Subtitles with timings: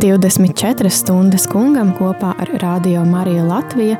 [0.00, 3.98] 24 stundas kungam kopā ar Radio Mariju Latviju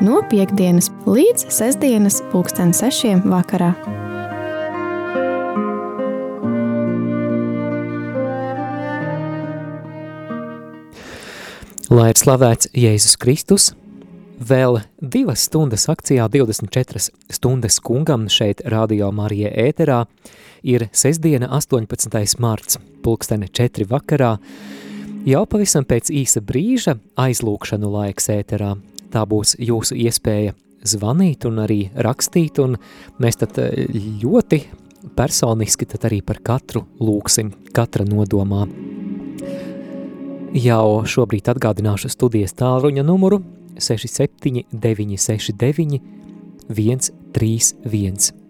[0.00, 3.74] no piekdienas līdz sestdienas pulksten sešiem vakarā.
[11.92, 13.74] Lai ir slavēts Jēzus Kristus,
[14.40, 20.06] vēl divas stundas akcijā 24 stundas kungam šeit Radio Marija ēterā
[20.64, 22.40] ir sestdiena 18.
[22.40, 24.38] marts, pulkstene 4 vakarā,
[25.26, 28.76] jau pavisam pēc īsa brīža aizlūkšanu laiks ēterā.
[29.12, 30.54] Tā būs jūsu iespēja
[30.88, 32.76] zvanīt un arī rakstīt, un
[33.22, 33.52] mēs tad
[34.22, 34.58] ļoti
[35.16, 38.62] personiski tad arī par katru lūksim, katra nodomā.
[40.52, 43.38] Jau šobrīd atgādināšu studijas tālruņa numuru
[43.80, 46.00] 67969
[46.68, 48.41] 131.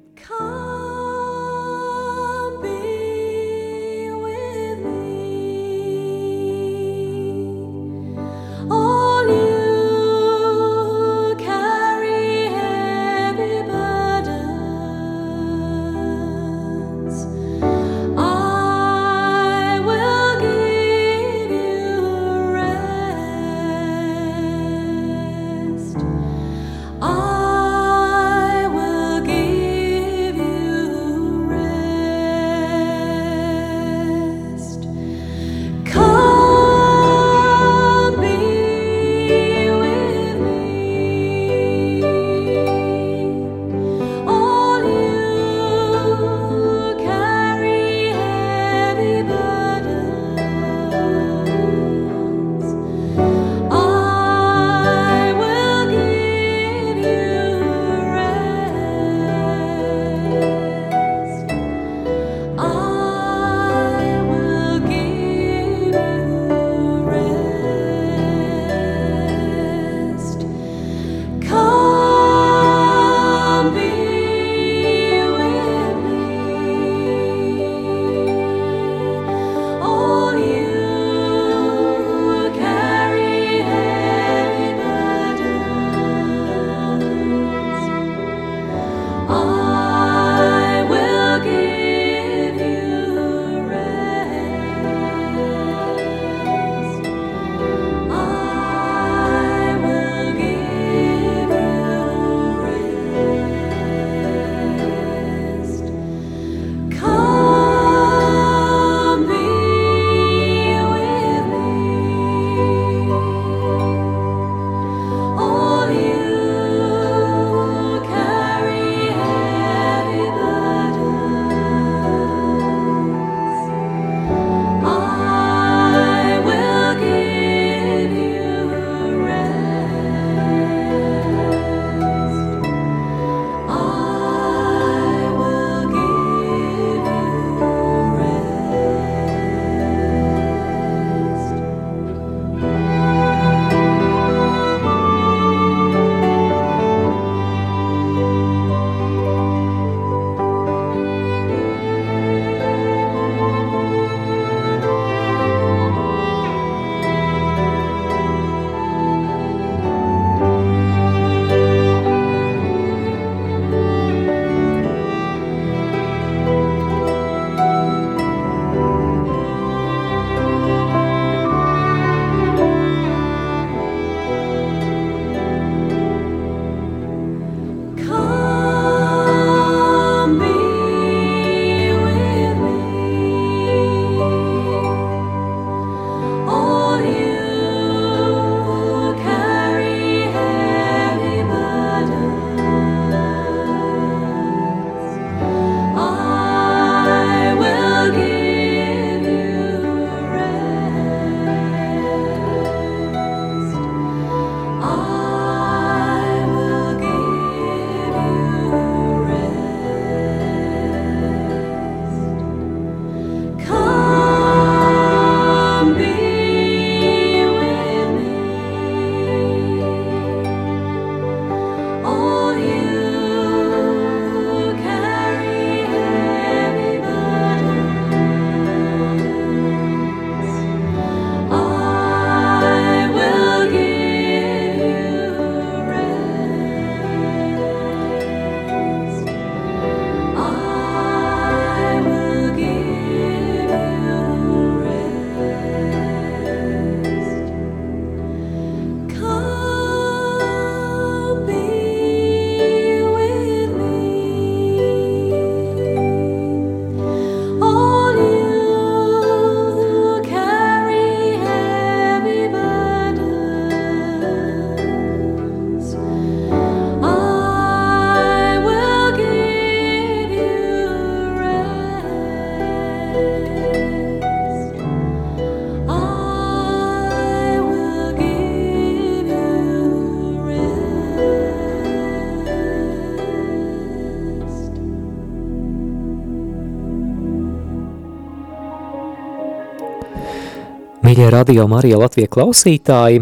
[291.23, 293.21] Mīļie radio Marija Latvija klausītāji,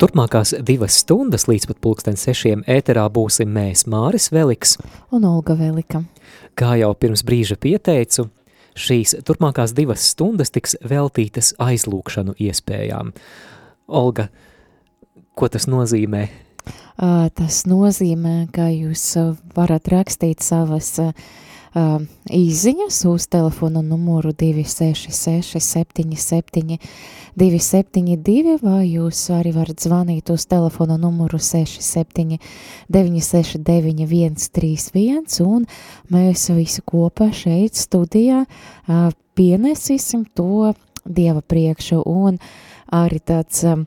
[0.00, 4.78] turpmākās divas stundas līdz pat pulksten sešiem ēterā būsim mēs Māris Veliks
[5.12, 6.00] un Olga Velika.
[6.56, 8.30] Kā jau pirms brīža pieteicu,
[8.72, 13.12] šīs turpmākās divas stundas tiks veltītas aizlūkšanu iespējām.
[13.92, 14.30] Olga,
[15.36, 16.22] ko tas nozīmē?
[16.96, 19.04] Tas nozīmē, ka jūs
[19.52, 21.12] varat rakstīt savas uh,
[21.74, 22.00] uh,
[22.30, 26.78] īziņas uz telefona numuru 266 77
[27.38, 32.38] 272, vai jūs arī varat zvanīt uz telefona numuru 67
[32.90, 35.66] 969 131, un
[36.12, 40.74] mēs visi kopā šeit studijā uh, pienesīsim to
[41.08, 42.36] Dieva priekšu, un
[42.92, 43.86] arī tāds um,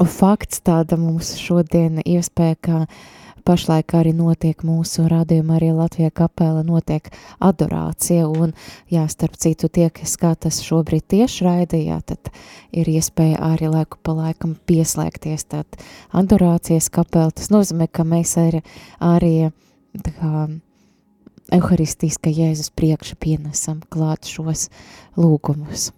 [0.00, 3.00] fakts tāda mums šodien iespēja, ka uh,
[3.46, 7.10] pašlaik arī notiek mūsu rādījuma arī Latvijā kapela, notiek
[7.44, 8.54] adorācija, un,
[8.92, 12.32] jā, starp citu, tie, kas skatās šobrīd tieši raidījā, tad
[12.72, 15.80] ir iespēja arī laiku pa laikam pieslēgties, tad
[16.16, 18.64] adorācijas kapela, tas nozīmē, ka mēs arī,
[19.04, 19.34] arī
[20.04, 20.48] tā kā,
[21.48, 24.66] Euharistiska Jēzus priekša pienesam klāt šos
[25.16, 25.88] lūgumus.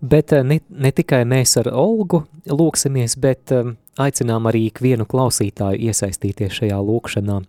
[0.00, 5.80] Bet eh, ne, ne tikai mēs ar Olgu lūksimies, bet um, aicinām arī ikvienu klausītāju
[5.90, 7.40] iesaistīties šajā lūkšanā.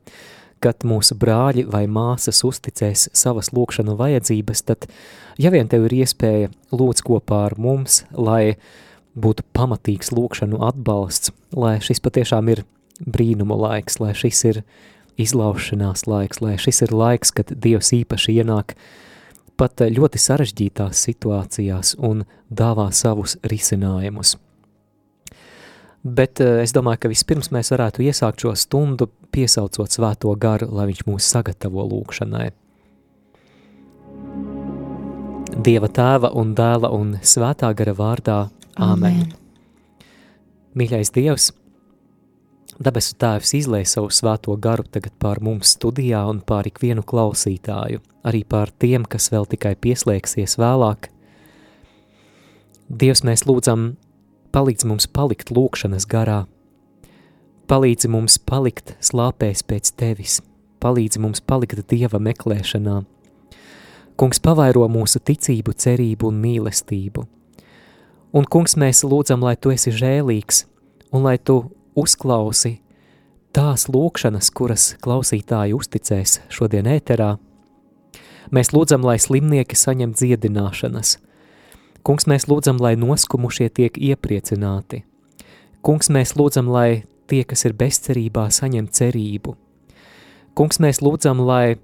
[0.62, 4.86] Kad mūsu brāļi vai māsas uzticēs savas lūkšanu vajadzības, tad,
[5.42, 8.58] ja vien tev ir iespēja lūdz kopā ar mums, lai
[9.18, 12.64] būtu pamatīgs lūkšanu atbalsts, lai šis patiešām ir
[13.02, 14.62] brīnumu laiks, lai šis ir
[15.22, 18.76] izlaušanās laiks, lai šis ir laiks, kad Dievs īpaši ienāk
[19.60, 24.38] pat ļoti sarežģītās situācijās un dāvā savus risinājumus.
[26.02, 30.88] Bet uh, es domāju, ka vispirms mēs varētu iesākt šo stundu piesaucot svēto garu, lai
[30.90, 32.50] viņš mūs sagatavo lūkšanai.
[35.62, 38.40] Dieva tēva un dēla un svētā gara vārdā.
[38.82, 39.22] Āmen.
[39.22, 39.38] Amen.
[40.80, 41.50] Mīļais Dievs,
[42.80, 48.46] debesu tēvs izlēja savu svēto garu tagad pār mums studijā un pār ikvienu klausītāju, arī
[48.48, 51.10] pār tiem, kas vēl tikai pieslēgsies vēlāk.
[52.88, 53.92] Dievs, mēs lūdzam
[54.52, 56.44] palīdz mums palikt lūkšanas garā,
[57.72, 60.40] palīdzi mums palikt slāpēs pēc tevis,
[60.84, 63.02] palīdzi mums palikt Dieva meklēšanā.
[64.20, 67.24] Kungs pavairo mūsu ticību, cerību un mīlestību.
[68.36, 70.66] Un, kungs, mēs lūdzam, lai tu esi žēlīgs
[71.12, 71.64] un lai tu
[71.98, 72.78] uzklausi
[73.56, 77.34] tās lūkšanas, kuras klausītāji uzticēs šodien ēterā.
[78.52, 81.18] Mēs lūdzam, lai slimnieki saņem dziedināšanas–
[82.02, 85.04] Kungs, mēs lūdzam, lai noskumušie tiek iepriecināti.
[85.86, 89.54] Kungs, mēs lūdzam, lai tie, kas ir bezcerībā, saņem cerību.
[90.58, 91.78] Kungs, mēs lūdzam, lai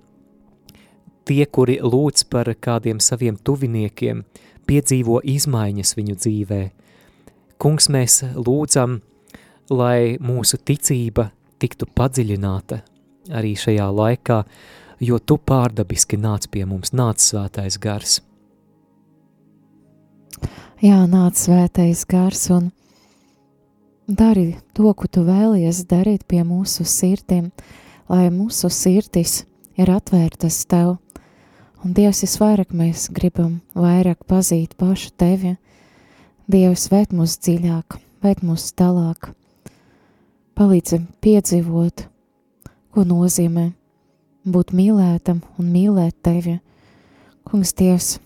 [1.29, 4.23] tie, kuri lūdz par kādiem saviem tuviniekiem,
[4.67, 6.61] piedzīvo izmaiņas viņu dzīvē.
[7.61, 8.99] Kungs, mēs lūdzam,
[9.69, 11.29] lai mūsu ticība
[11.61, 12.81] tiktu padziļināta
[13.37, 14.43] arī šajā laikā,
[15.03, 18.21] jo tu pārdabiski nāc pie mums, nāc svētais gars
[20.83, 22.71] jā, nāc svētais gars un
[24.07, 27.51] dari to, ko tu vēlies darīt pie mūsu sirdīm,
[28.09, 29.43] lai mūsu sirdis
[29.77, 30.97] ir atvērtas tev.
[31.85, 35.57] Un Dievs, es vairāk mēs gribam vairāk pazīt pašu tevi.
[36.49, 39.29] Dievs, vērt mūs dziļāk, vērt mūs tālāk.
[40.57, 42.07] Palīdzi piedzīvot,
[42.91, 43.67] ko nozīmē
[44.47, 46.57] būt mīlētam un mīlēt tevi.
[47.47, 48.17] Kungs, Dievs,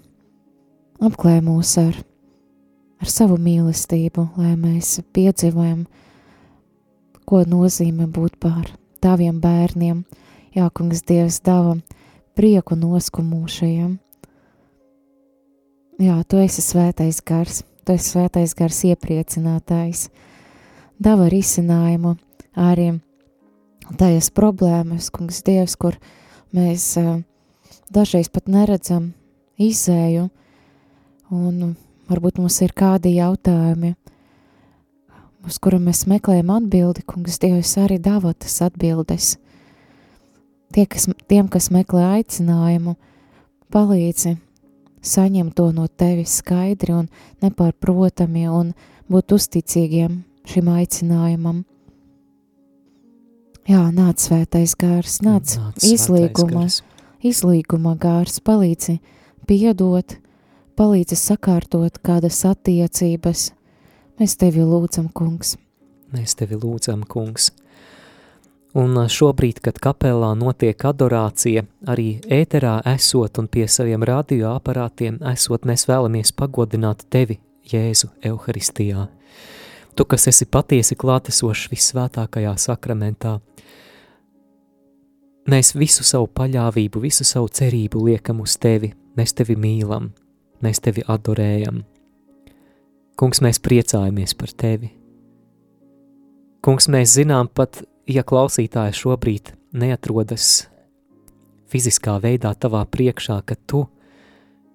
[1.01, 1.97] apklē mūs ar
[3.01, 5.85] ar savu mīlestību, lai mēs piedzīvojam,
[7.25, 8.69] ko nozīmē būt par
[9.01, 10.03] taviem bērniem.
[10.53, 11.79] Jā, kungs, Dievs dāvā
[12.37, 13.95] prieku noskumūšajiem.
[16.01, 20.09] Jā, tu esi svētais gars, tu esi svētais gars iepriecinātājs.
[21.01, 22.17] Dāvā risinājumu
[22.53, 22.91] arī
[23.97, 25.97] tājas problēmas, kungs, Dievs, kur
[26.53, 26.93] mēs
[27.89, 29.13] dažreiz pat neredzam
[29.61, 30.27] izēju
[31.31, 31.73] un
[32.11, 33.93] Varbūt mums ir kādi jautājumi,
[35.47, 39.37] uz kuriem mēs meklējam atbildi, kungs Dievs arī dāvā tas atbildes.
[40.75, 42.97] Tie, kas, tiem, kas meklē aicinājumu,
[43.71, 44.33] palīdzi
[45.07, 47.07] saņemt to no tevis skaidri un
[47.43, 48.73] nepārprotami un
[49.11, 50.17] būt uzticīgiem
[50.51, 51.61] šim aicinājumam.
[53.69, 56.81] Jā, nāc svētais gārs, nāc, nāc izlīguma, gars.
[57.23, 58.97] izlīguma gārs, palīdzi
[59.47, 60.17] piedot,
[60.77, 63.51] palīdzi sakārtot kādas attiecības.
[64.19, 65.55] Mēs tevi lūdzam, kungs.
[66.11, 67.51] Mēs tevi lūdzam, kungs.
[68.77, 75.89] Un šobrīd, kad kapelā notiek adorācija, arī ēterā esot un pie saviem radioaparātiem esot, mēs
[75.89, 79.09] vēlamies pagodināt tevi, Jēzu Euharistijā.
[79.95, 83.39] Tu, kas esi patiesi klātesošs vissvētākajā sakramentā,
[85.51, 90.13] mēs visu savu paļāvību, visu savu cerību liekam uz tevi, mēs tevi mīlam,
[90.65, 91.83] mēs tevi adorējam.
[93.19, 94.91] Kungs, mēs priecājamies par tevi.
[96.65, 100.67] Kungs, mēs zinām pat, ja klausītāji šobrīd neatrodas
[101.71, 103.85] fiziskā veidā tavā priekšā, ka tu,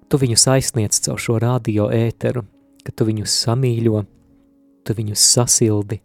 [0.08, 2.46] tu viņus aizsniedz caur šo radio ēteru,
[2.86, 4.02] ka tu viņus samīļo,
[4.86, 6.00] tu viņus sasildi,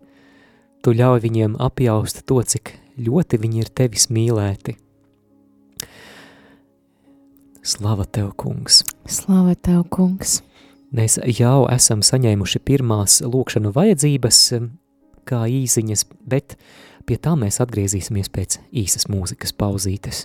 [0.81, 4.75] tu ļauj viņiem apjaust to, cik ļoti viņi ir tevis mīlēti.
[7.61, 8.79] Slava tev, kungs!
[9.05, 10.39] Slava tev, kungs!
[10.97, 14.39] Mēs jau esam saņēmuši pirmās lūkšanu vajadzības,
[15.29, 16.55] kā īziņas, bet
[17.05, 20.23] pie tā mēs atgriezīsimies pēc īsas mūzikas pauzītes.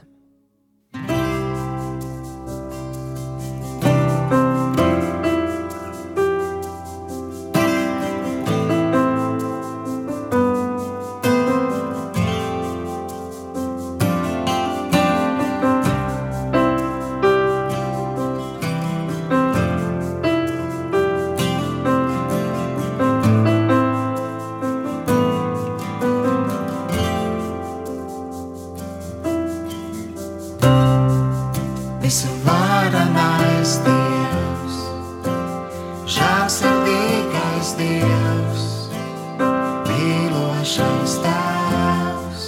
[40.67, 42.47] Svešais tēvs,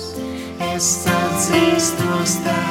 [0.74, 2.67] es atzīstos tēvs.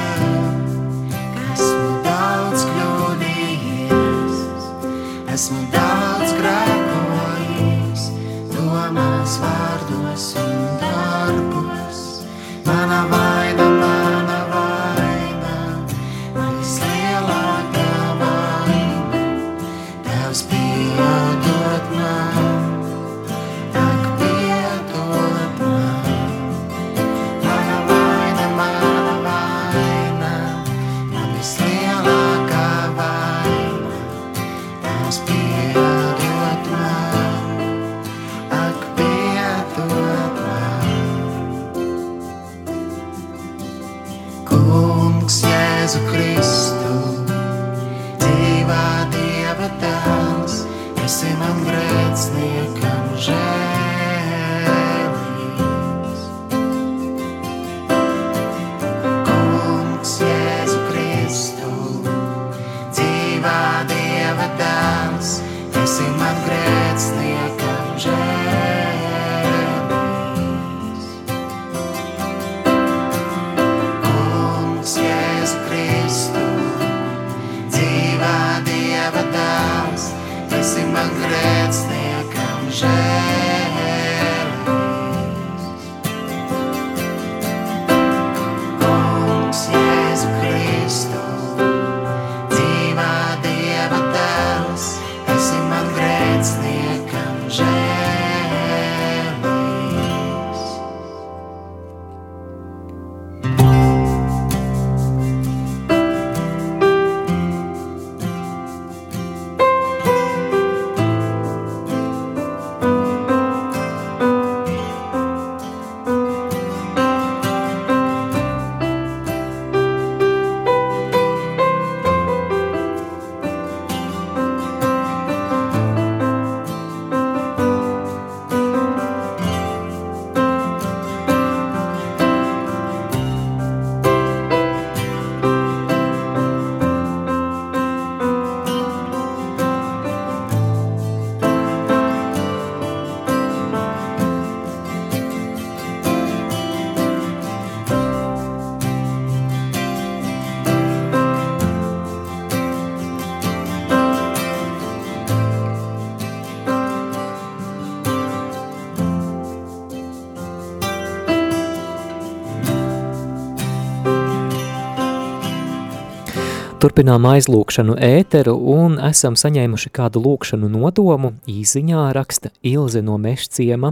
[166.97, 171.29] Turpinām aizlūkšanu ēteru un esam saņēmuši kādu lūkšanu nodomu.
[171.45, 173.91] Īziņā raksta Ilze no Mešciema.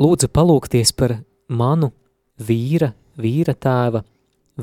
[0.00, 1.12] Lūdzu palūkties par
[1.52, 1.90] manu
[2.40, 4.00] vīra, vīra tēva,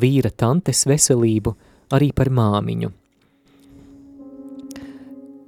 [0.02, 1.54] vīra tantes veselību,
[1.94, 2.90] arī par māmiņu.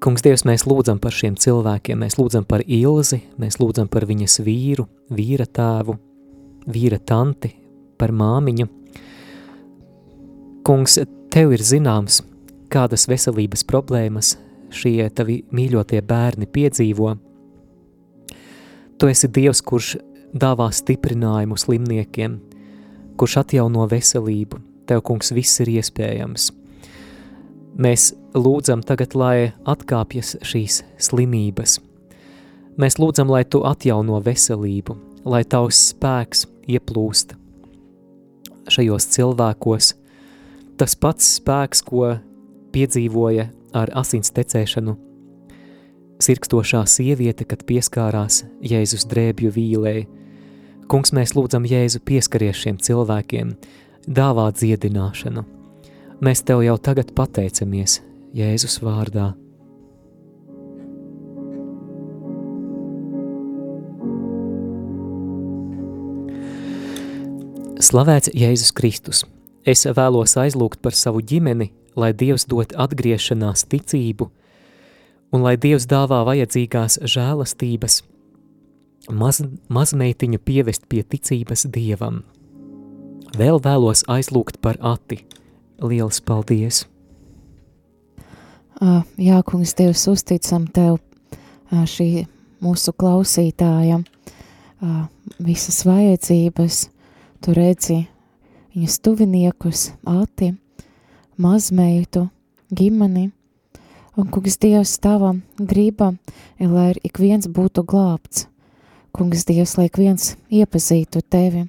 [0.06, 4.38] Kungs Dievs, mēs lūdzam par šiem cilvēkiem, mēs lūdzam par Ilzi, mēs lūdzam par viņas
[4.46, 5.98] vīru, vīra tēvu,
[6.70, 7.56] vīra tanti,
[7.98, 8.70] par māmiņu–
[10.62, 11.00] Kungs,
[11.32, 12.20] tev ir zināms,
[12.72, 14.36] kādas veselības problēmas
[14.76, 17.14] šie tavi mīļotie bērni piedzīvo.
[19.00, 19.96] Tu esi Dievs, kurš
[20.38, 22.38] dāvā stiprinājumu slimniekiem,
[23.20, 24.60] kurš atjauno veselību.
[24.90, 26.50] Tev, kungs, viss ir iespējams.
[27.82, 31.78] Mēs lūdzam tagad, lai atkāpjas šīs slimības.
[32.82, 34.98] Mēs lūdzam, lai tu atjauno veselību,
[35.32, 37.38] lai tavs spēks ieplūst
[38.72, 39.94] šajos cilvēkos.
[40.82, 42.08] Tas pats spēks, ko
[42.74, 43.44] piedzīvoja
[43.78, 44.96] ar asins tecēšanu
[46.26, 50.08] sirkstošā sieviete, kad pieskārās Jēzus drēbju vīlei.
[50.90, 53.52] Kungs, mēs lūdzam Jēzu pieskaries šiem cilvēkiem,
[54.10, 55.44] dāvā dziedināšanu.
[56.26, 58.00] Mēs tev jau tagad pateicamies
[58.34, 59.36] Jēzus vārdā.
[67.82, 69.22] Slavēts Jēzus Kristus!
[69.65, 74.30] Es vēlos aizlūgt par savu ģimeni, lai Dievs dot atgriešanās ticību,
[75.32, 78.01] un lai Dievs dāvā vajadzīgās žēlastības,
[79.13, 82.24] maz, mazmeitiņu pievest pie ticības Dievam.
[83.38, 85.22] Vēl vēlos aizlūgt par ati.
[85.82, 86.86] Lielas paldies!
[88.82, 92.25] Uh, jā, kungs, Dievs, uzticam Tev uh, šī
[92.66, 95.03] mūsu klausītāja uh,
[95.38, 96.88] visas vajadzības.
[97.46, 98.00] Tu redzi
[98.72, 100.53] viņas tuviniekus, ati,
[101.42, 102.27] mazmeitu,
[102.72, 103.31] ģimeni,
[104.16, 106.14] un, kungs, Dievs, Tava griba
[106.60, 108.48] ir, lai ik viens būtu glābts.
[109.12, 111.66] Kungs, Dievs, lai ik viens iepazītu Tevi.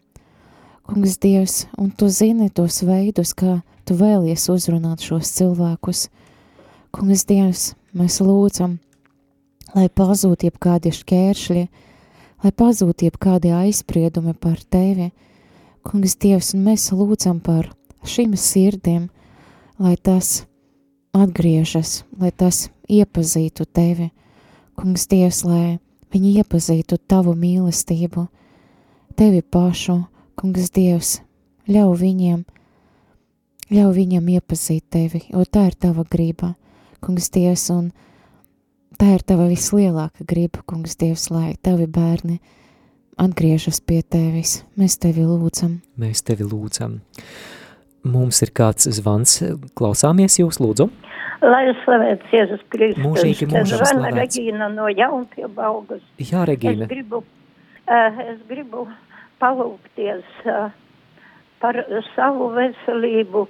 [0.86, 6.06] Kungs, Dievs, un Tu zini tos veidus, kā tu vēlies uzrunāt šos cilvēkus.
[6.94, 8.78] Kungs Dievs, mēs lūdzam,
[9.74, 11.66] lai pazūd jebkādi šķēršļi,
[12.44, 15.10] lai pazūd jebkādi aizspriedumi par Tevi.
[15.82, 17.72] Kungs Dievs, un mēs lūdzam par
[18.06, 19.08] šīm sirdīm,
[19.82, 20.44] lai tas
[21.16, 24.12] atgriežas, lai tas iepazītu Tevi.
[24.78, 25.78] Kungs Dievs, lai
[26.14, 28.26] viņi iepazītu Tavu mīlestību,
[29.18, 30.00] Tevi pašu,
[30.38, 31.20] Kungs Dievs,
[31.68, 32.42] ļauj viņiem
[33.72, 36.50] Ļauj viņam iepazīt tevi, jo tā ir tava griba,
[37.00, 37.86] kungs Dievs, un
[39.00, 42.36] tā ir tava vislielākā griba, kungs Dievs, lai tavi bērni
[43.20, 44.62] atgriežas pie tevis.
[44.78, 45.80] Mēs tevi lūdzam.
[46.00, 47.00] Mēs tevi lūdzam.
[48.02, 49.38] Mums ir kāds zvans,
[49.78, 50.88] klausāmies jūs, lūdzu.
[51.42, 53.02] Lai slavēts Jēzus Kristus.
[53.02, 54.18] Mūžīgi mūžam slavēts.
[54.18, 56.02] Regīna no Jaunpiebaugas.
[56.22, 56.86] Jā, Regīna.
[56.86, 58.86] Es gribu, uh, es gribu
[59.42, 60.70] palūkties uh,
[61.62, 61.78] par
[62.14, 63.46] savu veselību,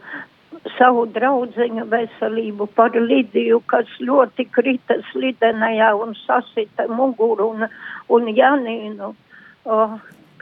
[0.77, 7.69] savu draudzeņu veselību, par Lidiju, kas ļoti krita slidenajā un sasita muguru un,
[8.13, 9.13] un Janīnu,
[9.65, 9.79] o,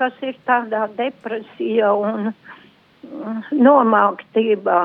[0.01, 2.33] kas ir tādā depresijā un
[3.53, 4.81] nomāktībā.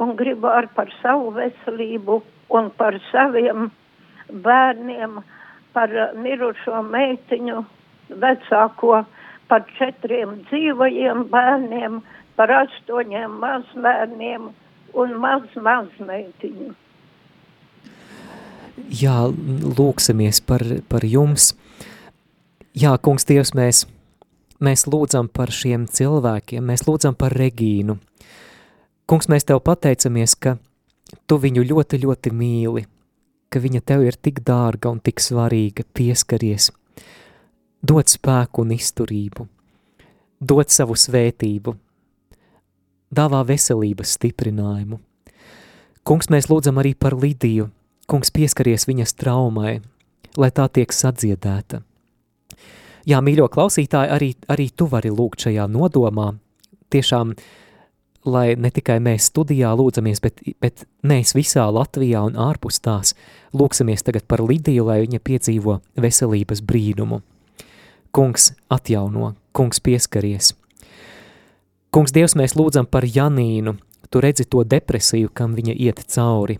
[0.00, 2.20] Un gribu ar par savu veselību
[2.56, 3.68] un par saviem
[4.30, 5.18] bērniem,
[5.74, 7.64] par mirušo meitiņu
[8.10, 9.04] vecāko
[9.50, 11.98] par četriem dzīvajiem bērniem,
[12.38, 14.46] par astoņiem mazbērniem
[15.00, 16.70] un maz mazmeitiņu.
[19.00, 19.16] Jā,
[19.78, 21.50] lūksimies par, par jums.
[22.76, 23.84] Jā, kungs Dievs, mēs,
[24.62, 27.98] mēs lūdzam par šiem cilvēkiem, mēs lūdzam par Regīnu.
[29.10, 30.58] Kungs, mēs Tev pateicamies, ka
[31.26, 32.84] Tu viņu ļoti, ļoti mīli,
[33.50, 36.70] ka viņa Tev ir tik dārga un tik svarīga, pieskaries–
[37.82, 39.46] dod spēku un izturību,
[40.40, 41.74] dod savu svētību,
[43.10, 45.00] dāvā veselības stiprinājumu.
[46.04, 47.68] Kungs, mēs lūdzam arī par Lidiju,
[48.08, 49.80] kungs pieskaries viņas traumai,
[50.36, 51.82] lai tā tiek sadziedēta.
[53.08, 56.34] Jā, mīļo klausītāji, arī, arī tu vari lūgt šajā nodomā,
[56.92, 57.32] tiešām,
[58.28, 63.14] lai ne tikai mēs studijā lūdzamies, bet, bet mēs visā Latvijā un ārpus tās
[63.56, 67.22] lūksimies tagad par Lidiju, lai viņa piedzīvo veselības brīnumu.
[68.12, 70.54] Kungs atjauno, kungs pieskaries.
[71.90, 73.76] Kungs Dievs, mēs lūdzam par Janīnu,
[74.10, 76.58] tu redzi to depresiju, kam viņa iet cauri.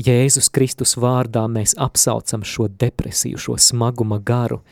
[0.00, 4.62] Jēzus Kristus vārdā mēs apsaucam šo depresiju, šo smaguma garu.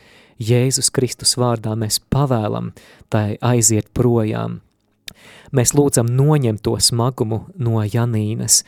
[0.41, 2.73] Jēzus Kristus vārdā mēs pavēlam
[3.13, 4.61] tai aiziet projām.
[5.53, 8.63] Mēs lūdzam noņemt to smagumu no Janīnas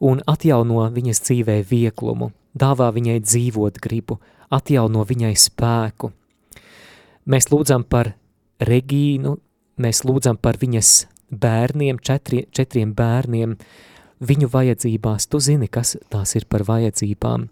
[0.00, 4.18] un atjauno viņas dzīvē vieglumu, dāvā viņai dzīvot gribu,
[4.50, 6.12] atjauno viņai spēku–
[7.24, 8.12] Mēs lūdzam par
[8.60, 9.38] Regīnu,
[9.80, 10.90] mēs lūdzam par viņas
[11.32, 13.54] bērniem, četri, četriem bērniem,
[14.20, 15.26] viņu vajadzībās.
[15.32, 17.48] Tu zini, kas tās ir par vajadzībām.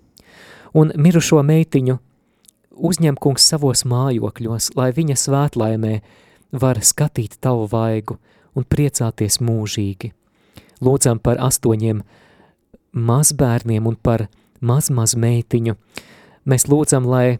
[0.76, 1.96] Un mirušo meitiņu
[2.76, 5.94] uzņem kungs savos mājokļos, lai viņa svētlaimē
[6.52, 8.18] var skatīt tavu vaigu
[8.56, 10.12] un priecāties mūžīgi.
[10.82, 12.02] Lūdzam par astoņiem
[12.92, 14.26] mazbērniem un par
[14.60, 15.76] mazmaz meitiņu.
[16.48, 17.38] Mēs lūdzam, lai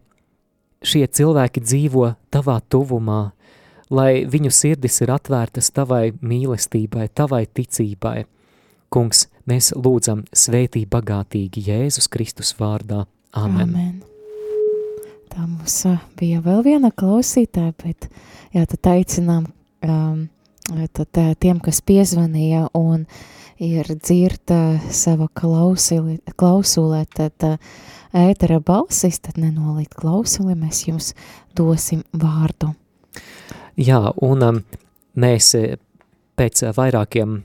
[0.83, 3.33] šie cilvēki dzīvo tavā tuvumā,
[3.93, 8.23] lai viņu sirdis ir atvērtas tavai mīlestībai, tavai ticībai.
[8.93, 13.07] Kungs, mēs lūdzam svētī bagātīgi Jēzus Kristus vārdā.
[13.33, 13.69] Amen.
[13.73, 14.12] Amen.
[15.33, 15.79] Tā mums
[16.21, 18.09] bija vēl viena klausītāja, bet
[18.53, 19.47] jā, tad aicinām
[19.81, 20.27] um,
[20.93, 23.07] tad, tiem, kas piezvanīja un
[23.63, 24.59] ir dzirta
[24.93, 27.47] sava klausuli, klausulē, tad
[28.13, 31.13] ētera balsis, tad nenolīt klausuli, mēs jums
[31.57, 32.75] dosim vārdu.
[33.81, 34.61] Jā, un um,
[35.17, 35.55] mēs
[36.37, 37.41] pēc vairākiem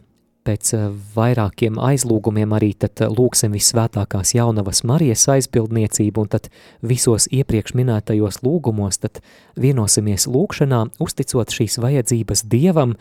[0.47, 6.49] pēc eh, vairākiem aizlūgumiem arī tad eh, lūksim visvētākās jaunavas Marijas aizbildniecību, un tad
[6.81, 9.21] visos iepriekš minētajos lūgumos tad
[9.59, 12.95] vienosimies lūkšanā, uzticot šīs vajadzības Dievam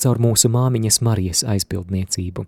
[0.00, 2.46] caur mūsu māmiņas Marijas aizbildniecību.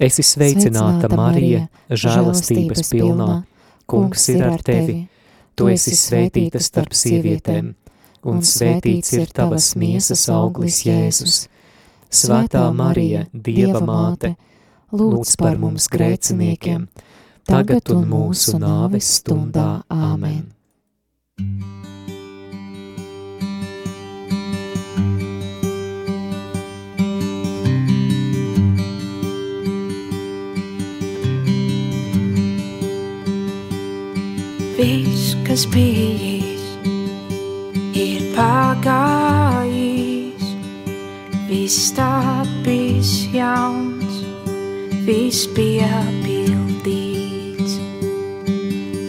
[0.00, 3.42] Esi sveicināta, Marija, žēlastības pilnā,
[3.90, 5.02] kungs ir ar tevi,
[5.58, 7.74] tu esi svētīta starp sievietēm,
[8.30, 11.42] un svētīts ir tavas miesas auglis Jēzus.
[12.10, 14.32] Svētā Marija, Dieva māte,
[14.90, 16.88] lūdz par mums grēciniekiem,
[17.46, 19.84] tagad un mūsu nāves stundā.
[19.86, 20.50] Āmen!
[34.80, 36.66] Viss, kas bijis,
[37.94, 39.39] ir pagājis
[41.50, 44.22] viss tapis jauns,
[45.02, 46.92] viss piepildīts.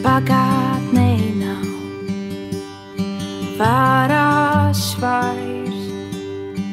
[0.01, 1.67] Pagātnē nav
[3.61, 5.85] varās vairs,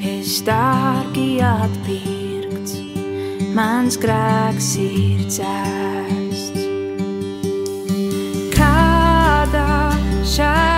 [0.00, 2.80] es dārgi atpirkts,
[3.52, 6.64] mans grēks ir dzēsts.
[8.56, 9.68] Kādā
[10.24, 10.77] šajā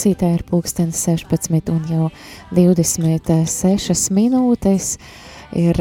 [0.00, 2.06] klausītāji ir pulkstens 16 un jau
[2.56, 4.94] 26 minūtes
[5.52, 5.76] ir,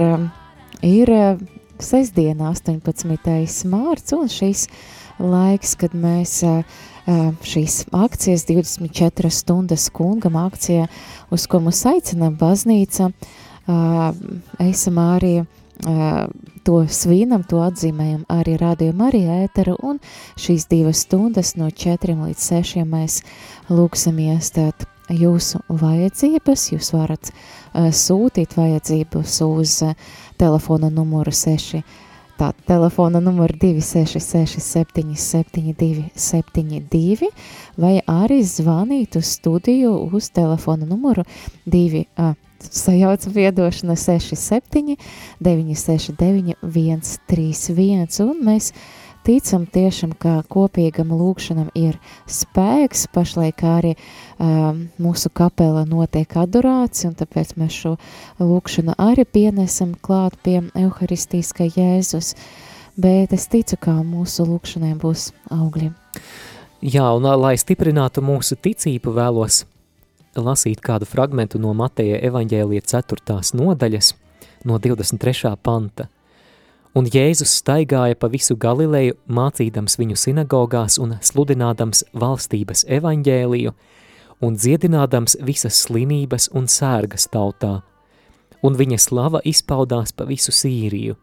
[0.83, 1.11] ir
[1.79, 3.63] sestdiena 18.
[3.71, 4.65] mārts un šīs
[5.23, 6.33] laiks, kad mēs
[7.47, 10.89] šīs akcijas 24 stundas kungam akcija,
[11.31, 13.13] uz ko mums aicina baznīca,
[14.67, 15.45] esam arī
[15.79, 19.99] to svinam, to atzīmējam arī rādījuma arī ēteru, un
[20.39, 23.21] šīs divas stundas no 4 līdz 6 mēs
[23.71, 29.95] lūksimies tāt jūsu vajadzības, jūs varat uh, sūtīt vajadzības uz uh,
[30.37, 31.81] telefona numuru 6,
[32.39, 37.31] tā telefona numuru 266 772 72,
[37.77, 41.25] vai arī zvanīt uz studiju uz telefona numuru
[41.67, 44.95] 2, uh, sajauca viedošana 67
[45.39, 48.73] 969 131, un mēs
[49.29, 57.17] ticam tiešām, ka kopīgam lūkšanam ir spēks, pašlaik arī um, mūsu kapela notiek adorācija, un
[57.19, 57.93] tāpēc mēs šo
[58.41, 62.33] lūkšanu arī pienesam klāt pie Euharistijas, ka Jēzus,
[62.97, 65.91] bet es ticu, ka mūsu lūkšanai būs augļi.
[66.89, 69.65] Jā, un lai stiprinātu mūsu ticību vēlos
[70.39, 73.41] lasīt kādu fragmentu no Mateja evaņģēlija 4.
[73.61, 74.15] nodaļas,
[74.65, 75.53] no 23.
[75.61, 76.09] panta.
[76.97, 83.73] Un Jēzus staigāja pa visu Galileju, mācīdams viņu sinagogās un sludinādams valstības evaņģēliju
[84.41, 87.81] un dziedinādams visas slimības un sērgas tautā,
[88.65, 91.15] un viņa slava izpaudās pa visu Sīriju,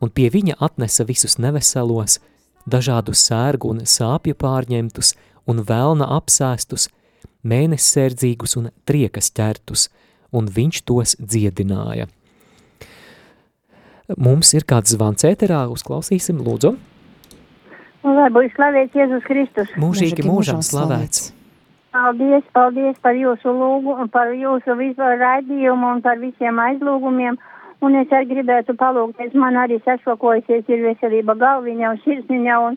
[0.00, 2.18] un pie viņa atnesa visus neveselos,
[2.64, 5.12] dažādus sērgu un sāpju pārņemtus
[5.50, 6.88] un vēlna apsēstus,
[7.44, 9.90] mēnessērdzīgus un triekas ķertus,
[10.32, 12.08] un viņš tos dziedināja.
[14.04, 16.74] Mums ir kāds zvans ēterā, uzklausīsim, lūdzu.
[18.04, 19.70] Lai slavēts Jēzus Kristus.
[19.80, 21.30] Mūžīgi mūžam slavēts.
[21.94, 27.38] Paldies, paldies par jūsu lūgu, par jūsu vispār raidījumu un par visiem aizlūgumiem.
[27.84, 32.76] Un es arī gribētu palūgties, man arī sašokojusies ir veselība galviņa un sirsniņa un,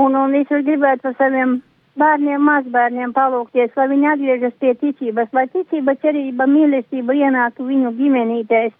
[0.00, 1.58] un, un es gribētu par saviem
[2.00, 8.72] bērniem, mazbērniem palūkties, lai viņi atgriežas pie ticības, lai ticība, cerība, mīlestība ienāktu viņu ģimenītēs,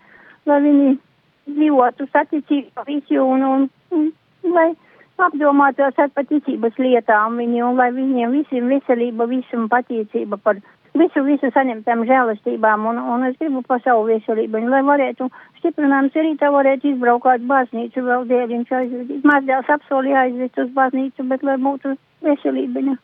[0.48, 0.96] lai viņi
[1.48, 4.10] dzīvotu saticībā visu un, un, un
[4.54, 4.70] lai
[5.18, 10.60] apdomātos ar paticības lietām viņi un lai viņiem visiem veselība, visam patīcība par
[10.98, 16.34] visu, visu saņemtām žēlastībām un, un es gribu par savu veselību, lai varētu stiprinājums arī
[16.38, 21.94] tā varētu izbraukāt baznīcu vēl dēļ, viņš mazdēls apsolīja aizvest uz baznīcu, bet lai būtu
[22.26, 22.98] veselība.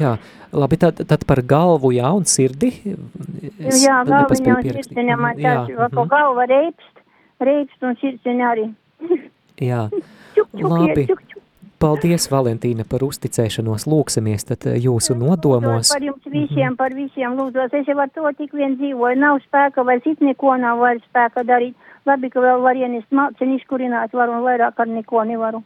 [0.00, 0.16] Jā,
[0.56, 2.72] labi, tad, tad par galvu, jā, un sirdi.
[3.60, 6.95] Es jā, galviņa un sirdiņa man tas, jā, ko galva reipst,
[7.42, 8.68] reipst un sirdiņa arī.
[9.62, 9.86] jā,
[10.36, 11.06] čuk, čuk, labi.
[11.10, 11.42] Čuk, čuk.
[11.76, 13.84] Paldies, Valentīna, par uzticēšanos.
[13.84, 15.90] Lūksimies tad eh, jūsu nodomos.
[15.92, 17.74] Par jums visiem, par visiem lūdzos.
[17.76, 19.20] Es jau ar to tik vien dzīvoju.
[19.20, 21.76] Nav spēka vairs it neko nav vairs spēka darīt.
[22.08, 25.60] Labi, ka vēl var ienest malceni izkurināt varu un vairāk ar neko nevaru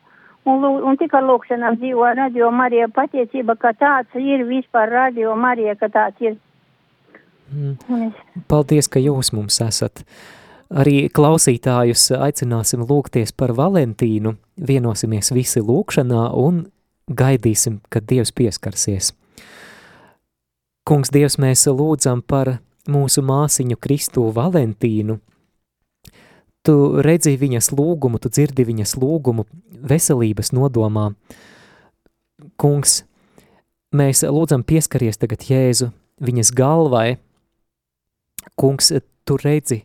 [0.48, 5.90] un, un tikai lūkšanām dzīvo radio Marija pateicība, ka tāds ir vispār radio Marija, ka
[5.92, 6.38] tāds ir.
[7.50, 8.12] Mm.
[8.48, 10.04] Paldies, ka jūs mums esat.
[10.70, 16.68] Arī klausītājus aicināsim lūgties par Valentīnu, vienosimies visi lūkšanā un
[17.10, 19.10] gaidīsim, kad Dievs pieskarsies.
[20.86, 25.18] Kungs, Dievs, mēs lūdzam par mūsu māsiņu Kristu Valentīnu,
[26.62, 29.46] tu redzi viņas lūgumu, tu dzirdi viņas lūgumu
[29.90, 31.10] veselības nodomā.
[32.60, 33.00] Kungs,
[33.90, 35.90] mēs lūdzam pieskaries tagad Jēzu
[36.22, 37.18] viņas galvai.
[38.54, 38.92] Kungs,
[39.26, 39.82] tu redzi,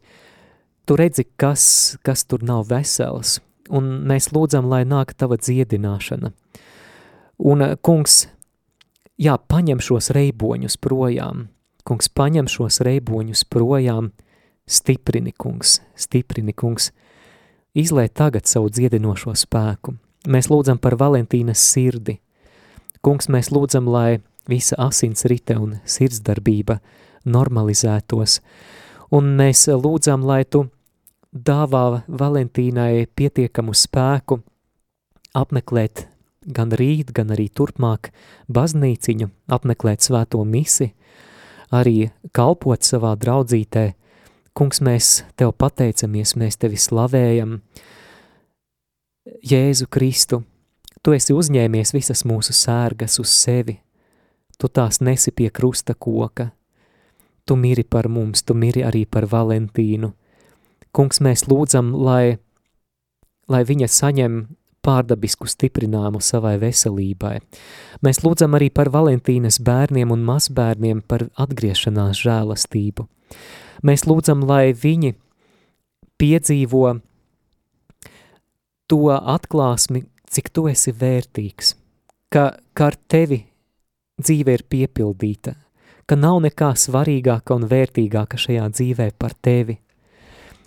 [0.86, 6.32] tu redzi, kas, kas tur nav vesels, un mēs lūdzam, lai nāk tava dziedināšana.
[7.46, 8.26] Un, kungs,
[9.20, 11.50] jā, paņem šos reiboņus projām,
[11.88, 14.14] kungs, paņem šos reiboņus projām,
[14.66, 16.90] Stiprini, kungs, stiprini, kungs,
[17.78, 19.94] izlai tagad savu dziedinošo spēku.
[20.26, 22.16] Mēs lūdzam par Valentīnas sirdi.
[23.06, 26.80] Kungs, mēs lūdzam, lai visa asins rite un sirdsdarbība
[27.30, 28.40] normalizētos,
[29.16, 30.66] un mēs lūdzam, lai tu
[31.32, 34.42] dāvā Valentīnai pietiekamu spēku
[35.36, 36.08] apmeklēt
[36.46, 38.12] gan rīt, gan arī turpmāk
[38.52, 40.92] baznīciņu, apmeklēt svēto misi,
[41.74, 43.94] arī kalpot savā draudzītē,
[44.56, 47.58] Kungs, mēs Tev pateicamies, mēs Tevi slavējam.
[49.44, 50.46] Jēzu Kristu,
[51.04, 53.82] Tu esi uzņēmies visas mūsu sērgas uz sevi,
[54.56, 56.54] Tu tās nesi pie krusta koka,
[57.46, 60.14] Tu miri par mums, Tu miri arī par Valentīnu.
[60.96, 62.38] Kungs, mēs lūdzam, lai,
[63.52, 64.46] lai viņa saņem
[64.86, 67.40] pārdabisku stiprinājumu savai veselībai.
[68.06, 73.08] Mēs lūdzam arī par Valentīnas bērniem un mazbērniem par atgriešanās žēlastību.
[73.86, 75.16] Mēs lūdzam, lai viņi
[76.22, 76.86] piedzīvo
[78.90, 81.76] to atklāsmi, cik tu esi vērtīgs,
[82.34, 83.42] ka, ka ar tevi
[84.22, 85.56] dzīve ir piepildīta,
[86.06, 89.80] ka nav nekā svarīgāka un vērtīgāka šajā dzīvē par tevi.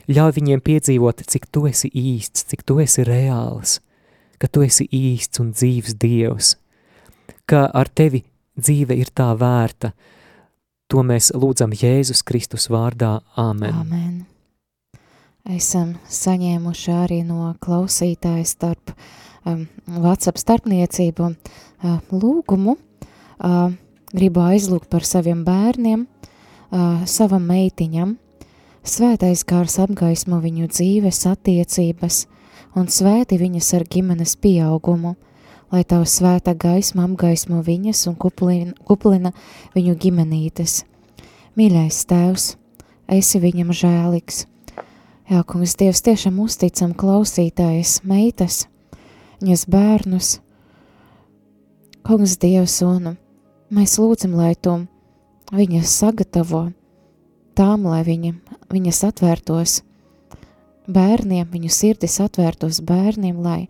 [0.09, 3.79] Ļauj viņiem piedzīvot, cik tu esi īsts, cik tu esi reāls,
[4.40, 6.55] ka tu esi īsts un dzīves Dievs,
[7.44, 8.24] ka ar tevi
[8.57, 9.92] dzīve ir tā vērta.
[10.88, 13.18] To mēs lūdzam Jēzus Kristus vārdā.
[13.37, 13.74] Āmen.
[13.77, 14.14] Amen.
[15.48, 18.94] Esam saņēmuši arī no klausītāja starp
[19.44, 19.66] um,
[20.01, 22.79] WhatsApp starpniecību uh, lūgumu.
[23.38, 23.77] Uh,
[24.14, 28.16] gribu aizlūgt par saviem bērniem, uh, savam meitiņam.
[28.88, 32.27] Svētais kārs apgaismo viņu dzīves attiecības
[32.79, 35.16] un svēti viņas ar ģimenes pieaugumu,
[35.73, 39.35] lai tava svēta gaisma apgaismo viņas un kuplina, kuplina
[39.75, 40.83] viņu ģimenītes.
[41.59, 42.49] Mīļais tēvs,
[43.12, 44.47] esi viņam žēlīgs.
[45.29, 48.62] Jā, kungs, Dievs tiešām uzticam klausītājas meitas,
[49.42, 50.29] viņas bērnus.
[52.09, 53.18] Kungs, Dievs, un
[53.74, 54.74] mēs lūdzam, lai tu
[55.54, 56.68] viņas sagatavo
[57.59, 58.33] tām, lai viņa,
[58.72, 59.81] viņas atvērtos
[60.88, 63.61] bērniem, viņu sirdis atvērtos bērniem, lai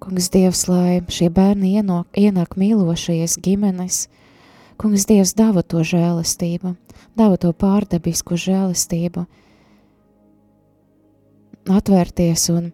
[0.00, 4.06] Kungs Dievs, lai šie bērni ienāk, ienāk mīlošajies ģimenes,
[4.80, 6.72] Kungs Dievs dāva to žēlastību,
[7.20, 9.26] dāva to pārdabisku žēlastību,
[11.68, 12.70] atvērties un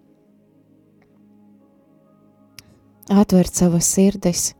[3.13, 4.53] atvērt savas sirdis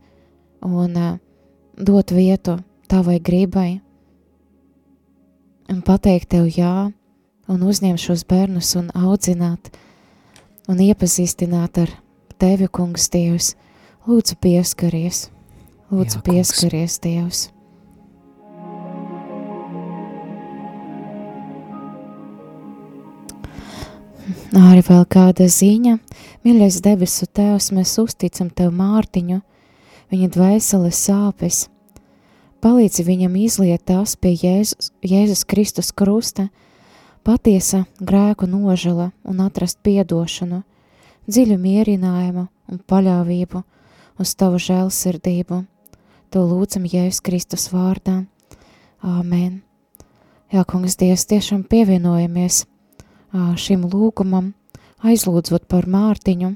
[0.63, 1.17] un uh,
[1.77, 2.57] dot vietu
[2.87, 3.81] tavai gribai,
[5.69, 6.91] un pateikt tev jā,
[7.47, 9.71] un uzņemt šos bērnus un audzināt
[10.67, 11.91] un iepazīstināt ar
[12.39, 13.55] tevi, kungs, Dievs.
[14.07, 15.25] Lūdzu, pieskaries,
[15.91, 17.47] lūdzu, jā, pieskaries, Dievs.
[24.55, 25.97] Arī vēl kāda ziņa,
[26.47, 29.41] mīļais debesu Tēvs, mēs uzticam Tev Mārtiņu,
[30.13, 31.65] viņa dvēseles sāpes–
[32.61, 36.49] palīdzi viņam izliet tās pie Jēzus, Jēzus Kristus krusta,
[37.23, 40.63] patiesa grēku nožala un atrast piedošanu,
[41.27, 43.63] dziļu mierinājumu un paļāvību
[44.19, 45.63] uz tavu žēlsirdību.
[46.35, 48.25] To lūdzam Jēzus Kristus vārdā.
[48.99, 49.61] Āmen.
[50.51, 52.65] Jā, kungs Dievs, tiešām pievienojamies
[53.33, 54.53] šim lūgumam,
[55.03, 56.55] aizlūdzot par Mārtiņu.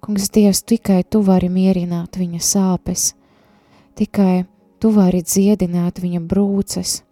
[0.00, 3.12] Kungs Dievs, tikai Tu vari mierināt viņa sāpes,
[3.98, 4.46] tikai
[4.78, 7.02] Tu vari dziedināt viņa brūces.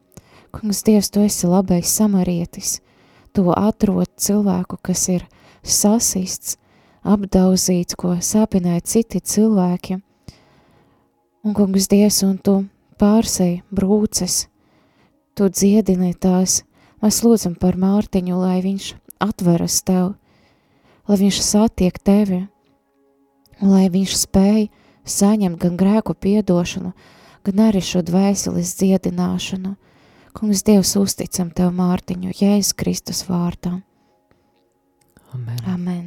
[0.55, 2.81] Kungs, Dievs, Tu esi labais samarietis.
[3.35, 5.26] Tu atrod cilvēku, kas ir
[5.66, 6.57] sasists,
[7.05, 9.98] apdauzīts, ko sāpināja citi cilvēki.
[11.44, 12.55] Un, kungs, Dievs, un Tu
[13.02, 14.46] pārsei brūces,
[15.37, 16.62] Tu dziedini tās.
[17.07, 18.87] Mēs lūdzam par Mārtiņu, lai viņš
[19.23, 20.16] atveras Tev,
[21.07, 22.40] lai viņš satiek Tevi,
[23.62, 24.64] lai viņš spēj
[25.07, 26.90] saņemt gan grēku piedošanu,
[27.47, 29.77] gan arī šo dvēseles dziedināšanu.
[30.35, 33.76] Kungs, Dievs, uzticam Tev Mārtiņu, Jēzus Kristus vārdā.
[35.30, 35.62] Amen.
[35.62, 36.05] Amen.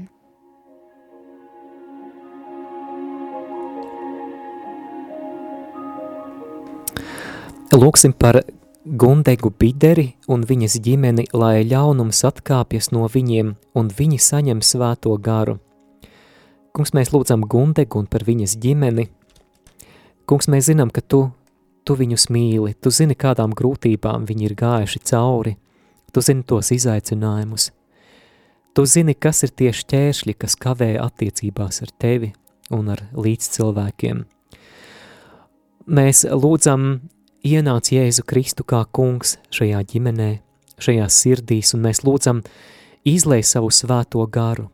[7.71, 8.43] Lūksim par
[8.89, 15.59] Gundegu Bideri un viņas ģimeni, lai ļaunums atkāpjas no viņiem un viņi saņem svēto garu.
[16.73, 19.09] Kungs, mēs lūdzam Gundegu un par viņas ģimeni–
[20.29, 21.23] Kungs, mēs zinām, ka tu,
[21.89, 25.55] tu viņus mīli, tu zini, kādām grūtībām viņi ir gājuši cauri,
[26.13, 27.71] tu zini tos izaicinājumus.
[28.77, 32.29] Tu zini, kas ir tieši ķēršļi, kas kavē attiecībās ar tevi
[32.69, 34.21] un ar līdzcilvēkiem.
[35.97, 36.85] Mēs lūdzam
[37.45, 40.31] ienāc Jēzu Kristu kā kungs šajā ģimenē,
[40.79, 42.43] šajā sirdīs, un mēs lūdzam
[43.07, 44.69] izlai savu svēto garu,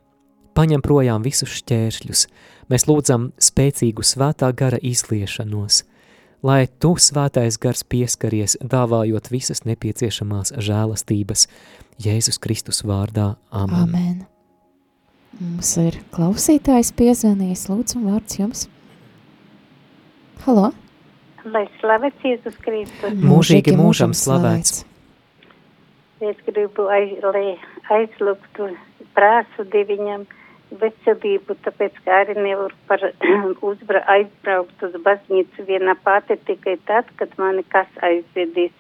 [0.57, 2.28] paņem projām visus šķēršļus,
[2.72, 5.84] Mēs lūdzam spēcīgu svētā gara izliešanos,
[6.45, 11.45] lai tu svētais gars pieskaries, dāvājot visas nepieciešamās žēlastības
[12.01, 13.36] Jēzus Kristus vārdā.
[13.53, 13.84] Amen.
[13.84, 14.16] Amen.
[15.38, 18.66] Mums ir klausītājs piezvanījis, lūdzu, vārds jums.
[20.45, 20.72] Halo?
[21.46, 23.18] Lai slavēts Jēzus Kristus.
[23.22, 24.80] Mūžīgi mūžam slavēts.
[26.26, 27.52] Es gribu, aiz, lai
[27.93, 28.72] aizlūgtu
[29.14, 30.24] prāsu diviņam
[30.82, 33.04] veselību, tāpēc kā arī nevaru par
[33.70, 38.74] uzbra, aizbraukt uz baznīcu viena pati tikai tad, kad mani kas aizvedīs.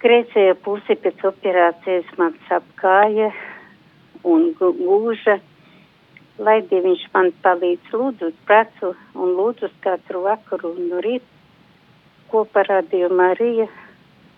[0.00, 3.32] Kreisajā pusē pēc operācijas man sap kāja
[4.22, 5.40] un gūža,
[6.40, 11.26] lai Dieviņš man palīdz lūdzu pracu un lūdzu katru vakaru no rīt
[12.30, 13.66] kopā Radio Marija,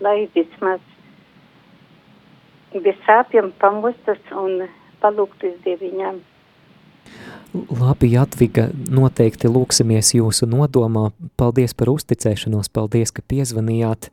[0.02, 0.80] lai vismaz
[2.72, 4.64] bez sāpjiem pamostas un
[5.02, 6.20] palūgtas Dieviņām.
[7.52, 11.10] Labi, Jadviga, noteikti lūksimies jūsu nodomā.
[11.36, 14.08] Paldies par uzticēšanos, paldies, ka piezvanījāt.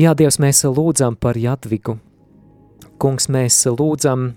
[0.00, 2.00] Jā, Dievs, mēs lūdzam par Jadvigu.
[2.98, 4.32] Kungs, mēs lūdzam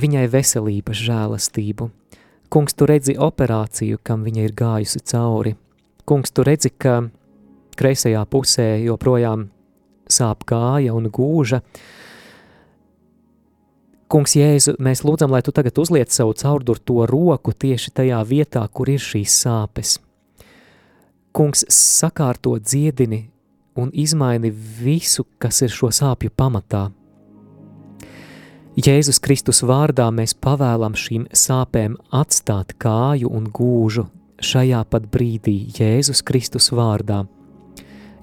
[0.00, 1.90] viņai veselības žēlastību.
[2.50, 5.54] Kungs, tu redzi operāciju, kam viņa ir gājusi cauri.
[6.08, 7.04] Kungs, tu redzi, ka
[7.78, 9.48] kreisajā pusē joprojām
[10.10, 11.62] sāp kāja un gūža.
[14.10, 18.90] Kungs, Jēzu, mēs lūdzam, lai tu tagad uzliec savu caurdurto roku tieši tajā vietā, kur
[18.90, 19.98] ir šīs sāpes.
[21.30, 23.28] Kungs, sakārto dziedini
[23.78, 26.88] un izmaini visu, kas ir šo sāpju pamatā.
[28.80, 34.06] Jēzus Kristus vārdā mēs pavēlam šīm sāpēm atstāt kāju un gūžu
[34.40, 37.24] šajā pat brīdī Jēzus Kristus vārdā.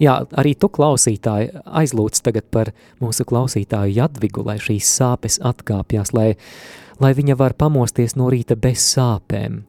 [0.02, 2.72] Jā, arī tu klausītāji aizlūdz tagad par
[3.04, 6.32] mūsu klausītāju Jadvigu, lai šīs sāpes atkāpjas, lai,
[7.04, 9.60] lai viņa var pamosties no rīta bez sāpēm.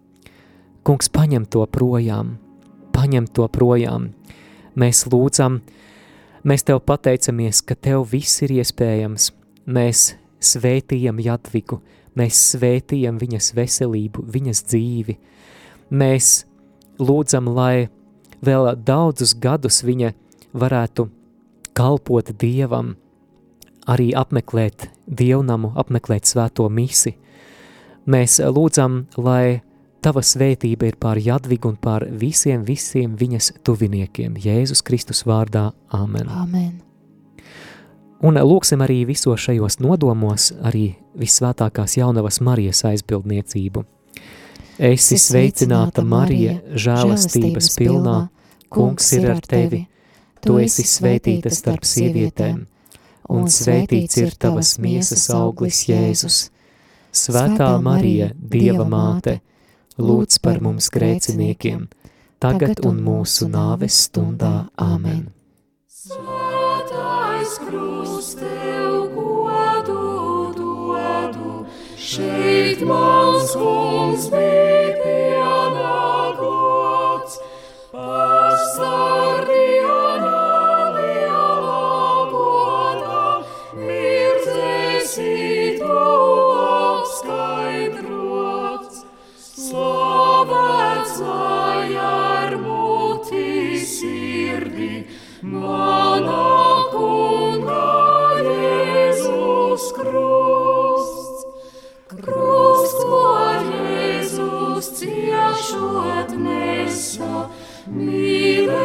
[0.88, 2.38] Kungs, paņem to projām,
[2.96, 4.12] paņem to projām.
[4.78, 5.60] Mēs lūdzam,
[6.48, 9.32] mēs tev pateicamies, ka tev viss ir iespējams.
[9.68, 10.06] Mēs
[10.40, 11.80] svētījam Jadvigu,
[12.18, 15.18] mēs svētījam viņas veselību, viņas dzīvi.
[15.90, 16.32] Mēs
[17.00, 17.88] lūdzam, lai
[18.44, 20.12] vēl daudzus gadus viņa
[20.58, 21.08] varētu
[21.78, 22.96] kalpot Dievam,
[23.88, 27.14] arī apmeklēt dievnamu, apmeklēt svēto misi.
[28.08, 29.60] Mēs lūdzam, lai
[29.98, 34.38] Tava svētība ir pār Jadvigu un pār visiem, visiem viņas tuviniekiem.
[34.38, 35.72] Jēzus Kristus vārdā.
[35.90, 36.30] Āmen.
[36.30, 36.76] Amen.
[38.18, 43.84] Un lūksim arī visos šajos nodomos arī visvētākās jaunavas Marijas aizbildniecību.
[44.78, 48.16] Esi sveicināta, Marija, žēlastības pilnā,
[48.70, 49.84] kungs ir ar tevi.
[50.42, 52.60] Tu esi svētīta starp sievietēm,
[53.34, 56.40] un svētīts ir tavas miesas auglis Jēzus.
[57.14, 59.40] Svētā Marija, Dieva māte,
[59.98, 61.88] lūdz par mums grēciniekiem,
[62.38, 64.68] tagad un mūsu nāves stundā.
[64.78, 65.26] Āmen!
[65.88, 66.47] Svētais
[67.56, 77.34] krust tev godu dodu, šeit mans kungs bija pienākots,
[77.94, 80.42] pastārdījāna
[80.96, 81.84] lielā
[82.32, 83.24] godā,
[83.80, 85.34] mirdzēsi
[85.80, 85.98] tu
[86.68, 88.96] apskaidrots,
[89.54, 93.46] slavēts lai ar muti
[93.96, 94.94] sirdi,
[95.42, 96.77] manā
[99.98, 101.44] krusts.
[102.08, 103.22] Krusts, ko
[103.68, 107.32] Jēzus ciešot nesa,
[107.92, 108.78] mīlestību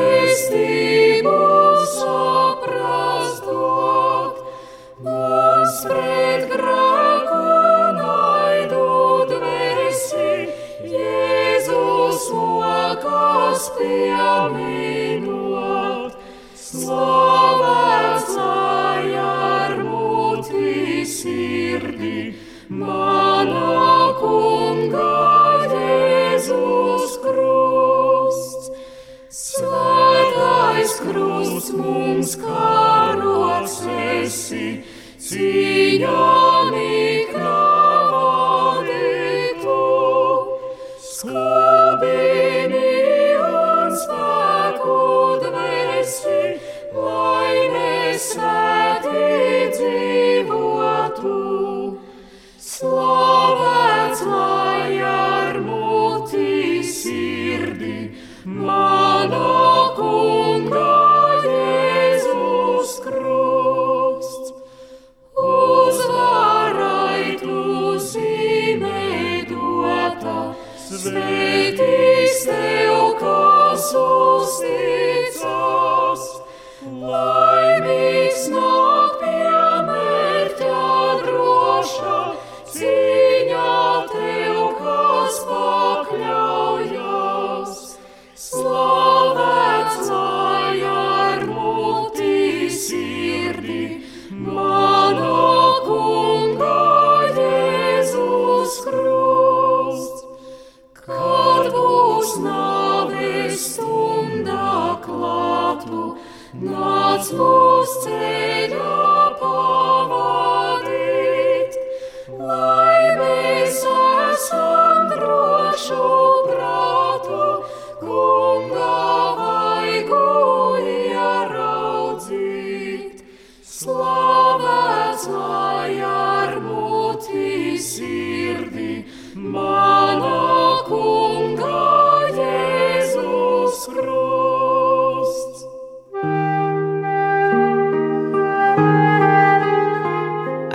[107.84, 109.12] nāc mūs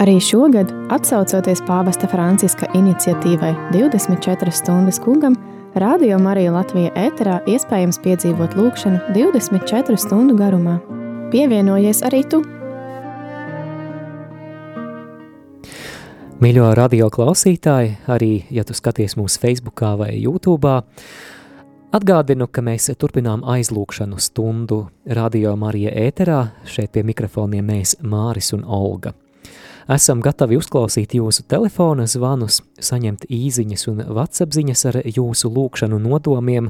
[0.09, 5.35] Arī šogad, atsaucoties pāvesta Franciska iniciatīvai 24 stundas kungam,
[5.77, 10.79] Radio Marija Latvija ēterā iespējams piedzīvot lūkšanu 24 stundu garumā.
[11.29, 12.41] Pievienojies arī tu!
[16.41, 20.73] Mīļo radio klausītāji, arī ja tu skaties mūsu Facebookā vai YouTube,
[21.93, 26.43] atgādinu, ka mēs turpinām aizlūkšanu stundu Radio Marija ēterā.
[26.65, 29.13] Šeit pie mikrofoniem mēs Māris un Olga.
[29.89, 36.69] Esam gatavi uzklausīt jūsu telefona zvanus, saņemt īziņas un vatsapziņas ar jūsu lūkšanu nodomiem,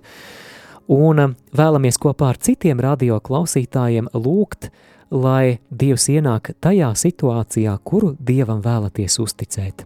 [0.86, 4.70] un vēlamies kopā ar citiem radio klausītājiem lūgt,
[5.10, 9.82] lai Dievs ienāk tajā situācijā, kuru Dievam vēlaties uzticēt.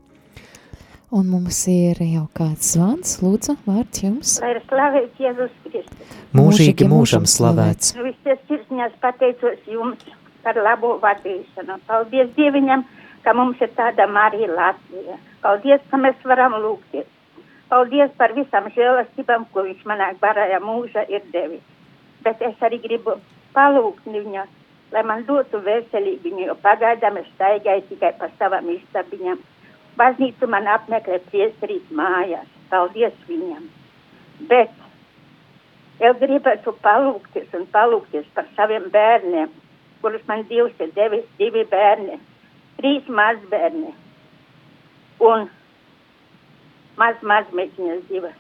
[1.13, 4.39] Un mums ir jau kāds zvans, lūdzu, vārds jums.
[4.45, 6.17] Lai ir slavēts Jēzus Kristus.
[6.37, 7.97] Mūžīgi mūžam slavēts.
[7.97, 10.05] Visas sirsniņās pateicos jums
[10.45, 11.81] par labo vadīšanu.
[11.89, 12.85] Paldies Dieviņam,
[13.25, 15.19] ka mums ir tāda Marija Latvija.
[15.43, 17.09] Paldies, ka mēs varam lūgties.
[17.71, 21.63] Paldies par visam žēlastībām, ko viņš manā barajā mūža ir devis.
[22.23, 23.17] Bet es arī gribu
[23.57, 24.45] palūgt viņu,
[24.93, 29.41] lai man dotu veselību, jo pagaidām es staigāju tikai pa savam istabiņam.
[29.97, 32.49] Baznīcu man apmeklē priestarīt mājās.
[32.71, 33.67] Paldies viņam.
[34.49, 34.73] Bet
[36.01, 39.51] es gribētu palūgties un palūgties par saviem bērniem,
[40.03, 42.19] kurus man Dievs ir devis divi bērni
[42.79, 43.93] trīs mazbērni.
[45.23, 45.49] Un
[46.99, 48.39] maz mazmeķiņas divas.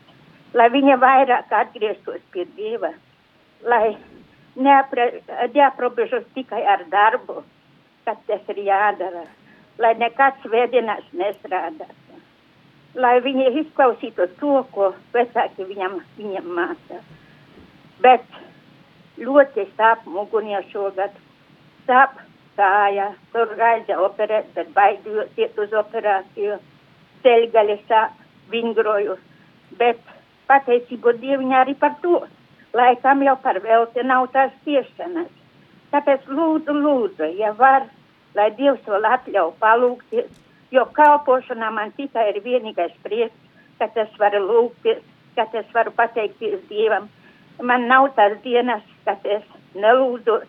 [0.54, 2.92] Lai viņa vairāk atgrieztos pie Dieva,
[3.64, 3.94] lai
[4.56, 7.40] neaprobežos tikai ar darbu,
[8.04, 9.24] kad tas ir jādara,
[9.80, 12.18] lai nekāds vēdienās nestrādātu,
[12.94, 17.00] lai viņi izklausītu to, ko vecāki viņam, viņam māca.
[18.04, 18.26] Bet
[19.22, 21.14] ļoti sāp mugunie šogad,
[21.86, 22.18] sāp
[22.56, 26.58] kāja, tur gaiza operēt, bet baidījos iet uz operāciju,
[27.24, 28.18] ceļgaļa sāp,
[28.52, 29.16] vingroju,
[29.78, 30.00] bet
[30.50, 32.20] pateicību Dieviņā arī par to,
[32.76, 35.30] laikam jau par velti nav tās tiešanas.
[35.92, 37.86] Tāpēc lūdzu, lūdzu, ja var,
[38.36, 40.28] lai Dievs vēl atļauj palūgties,
[40.72, 43.36] jo kalpošanā man tikai ir vienīgais prieks,
[43.78, 45.02] ka es varu lūgties,
[45.36, 47.08] ka es varu pateikties Dievam.
[47.60, 49.44] Man nav tās dienas, kad es
[49.76, 50.48] nelūdzos,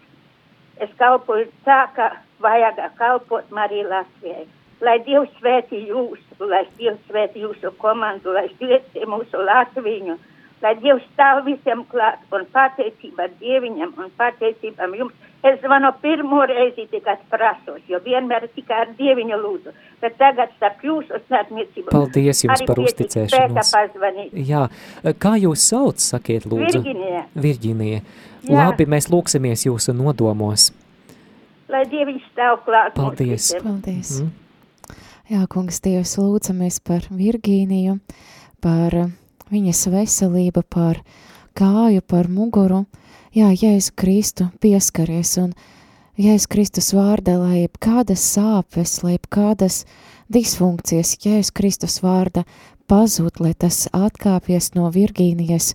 [0.81, 2.09] es kalpoju tā, ka
[2.43, 4.45] vajag kalpot Mariju Latvijai.
[4.83, 10.17] Lai Dievs svētī jūs, lai Dievs svētī jūsu komandu, lai svētī mūsu Latviju,
[10.63, 15.29] lai Dievs stāv visiem klāt un pateicība Dieviņam un pateicībam jums.
[15.43, 20.85] Es zvanu pirmo reizi tikai prasos, jo vienmēr tikai ar Dieviņu lūdzu, bet tagad starp
[20.87, 21.89] jūsu starpniecību.
[21.91, 23.73] Paldies jums arī par uzticēšanos.
[24.47, 24.61] Jā,
[25.19, 26.85] kā jūs sauc, sakiet lūdzu?
[27.35, 27.99] Virģinija.
[28.47, 28.55] Jā.
[28.55, 30.69] Labi, mēs lūksimies jūsu nodomos.
[31.71, 32.95] Lai Dieviņš stāv klāt.
[32.95, 33.49] Paldies.
[33.59, 34.21] Paldies.
[34.23, 34.31] Mm.
[35.33, 37.97] Jā, kungs, Dievs, lūdzamies par Virgīniju,
[38.63, 39.11] par uh,
[39.53, 40.99] viņas veselību, par
[41.57, 42.83] kāju, par muguru.
[43.33, 45.53] Jā, Jēzu Kristu pieskaries un
[46.17, 49.83] Jēzus Kristus vārda, lai kādas sāpes, lai kādas
[50.33, 52.45] disfunkcijas Jēzus Kristus vārda
[52.89, 55.73] pazūd, lai tas atkāpjas no Virgīnijas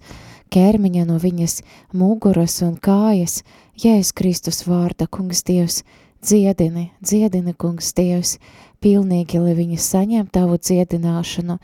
[0.55, 1.61] ķermeņa, no viņas
[1.93, 3.43] muguras un kājas.
[3.79, 5.83] Jēzus Kristus vārda, kungs Dievs,
[6.23, 8.37] dziedini, dziedini, kungs Dievs,
[8.83, 11.59] pilnīgi, lai viņa saņem tavu dziedināšanu,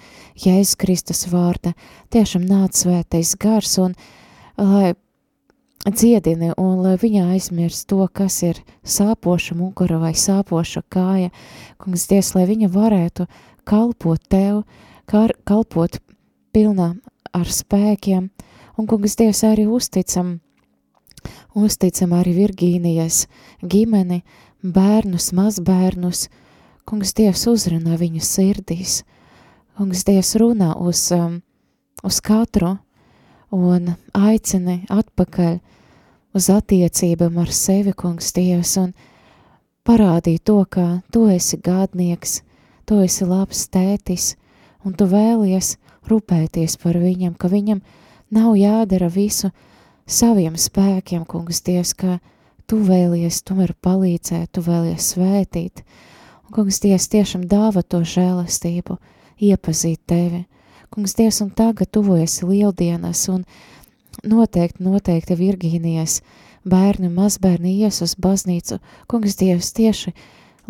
[0.44, 1.74] Jēzus Kristus vārda,
[2.14, 3.94] tiešām nāc svētais gars un
[4.58, 4.94] lai
[5.84, 11.30] dziedini un lai viņa aizmirst to, kas ir sāpoša mugura vai sāpoša kāja,
[11.78, 13.28] kungs Dievs, lai viņa varētu
[13.68, 14.64] kalpot tev,
[15.10, 16.00] kar, kalpot
[16.54, 16.94] pilnā
[17.34, 18.30] ar spēkiem,
[18.78, 20.38] un kungs Dievs arī uzticam,
[21.54, 23.26] uzticam arī Virgīnijas
[23.60, 24.22] ģimeni,
[24.64, 26.28] bērnus, mazbērnus,
[26.88, 29.02] kungs Dievs uzrunā viņu sirdīs,
[29.76, 31.40] kungs Dievs runā uz, um,
[32.04, 32.78] uz katru
[33.54, 35.58] un aicini atpakaļ
[36.34, 38.94] uz attiecībām ar sevi, kungs Dievs, un
[39.86, 42.40] parādīt to, ka tu esi gādnieks,
[42.88, 44.34] tu esi labs tētis,
[44.84, 45.76] un tu vēlies
[46.08, 47.84] rūpēties par viņam, ka viņam
[48.34, 49.52] nav jādara visu
[50.06, 52.18] saviem spēkiem, kungs Dievs, ka
[52.70, 55.84] tu vēlies tomēr palīdzēt, tu vēlies svētīt,
[56.44, 58.98] un kungs Dievs tiešām dāva to žēlastību,
[59.42, 60.44] iepazīt tevi.
[60.94, 63.42] Kungs Dievs, un tagad tuvojas lieldienas, un
[64.22, 66.20] noteikti, noteikti Virgīnijas
[66.64, 68.78] bērni un mazbērni ies uz baznīcu.
[69.10, 70.14] Kungs Dievs tieši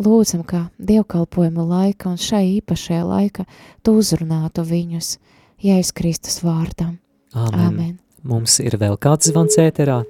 [0.01, 3.45] lūdzam, ka dievkalpojumu laika un šai īpašajā laika
[3.85, 5.17] tu uzrunātu viņus,
[5.63, 6.97] Jēzus Kristus vārdam.
[7.35, 7.61] Āmen.
[7.67, 7.93] Āmen.
[8.25, 10.01] Mums ir vēl kāds zvans ēterā.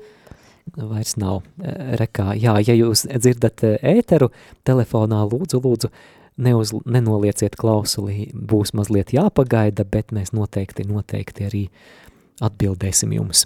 [0.74, 2.34] Vairs nav e, rekā.
[2.42, 4.32] Jā, ja jūs dzirdat e, ēteru,
[4.66, 5.92] telefonā lūdzu, lūdzu,
[6.42, 11.64] neuz, nenolieciet klausulī, būs mazliet jāpagaida, bet mēs noteikti, noteikti arī
[12.44, 13.46] atbildēsim jums.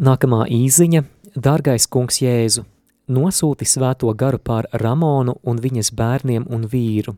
[0.00, 1.06] Nākamā īziņa–
[1.38, 2.64] Dārgais kungs Jēzu,
[3.06, 7.14] nosūti svēto garu pār Ramonu un viņas bērniem un vīru.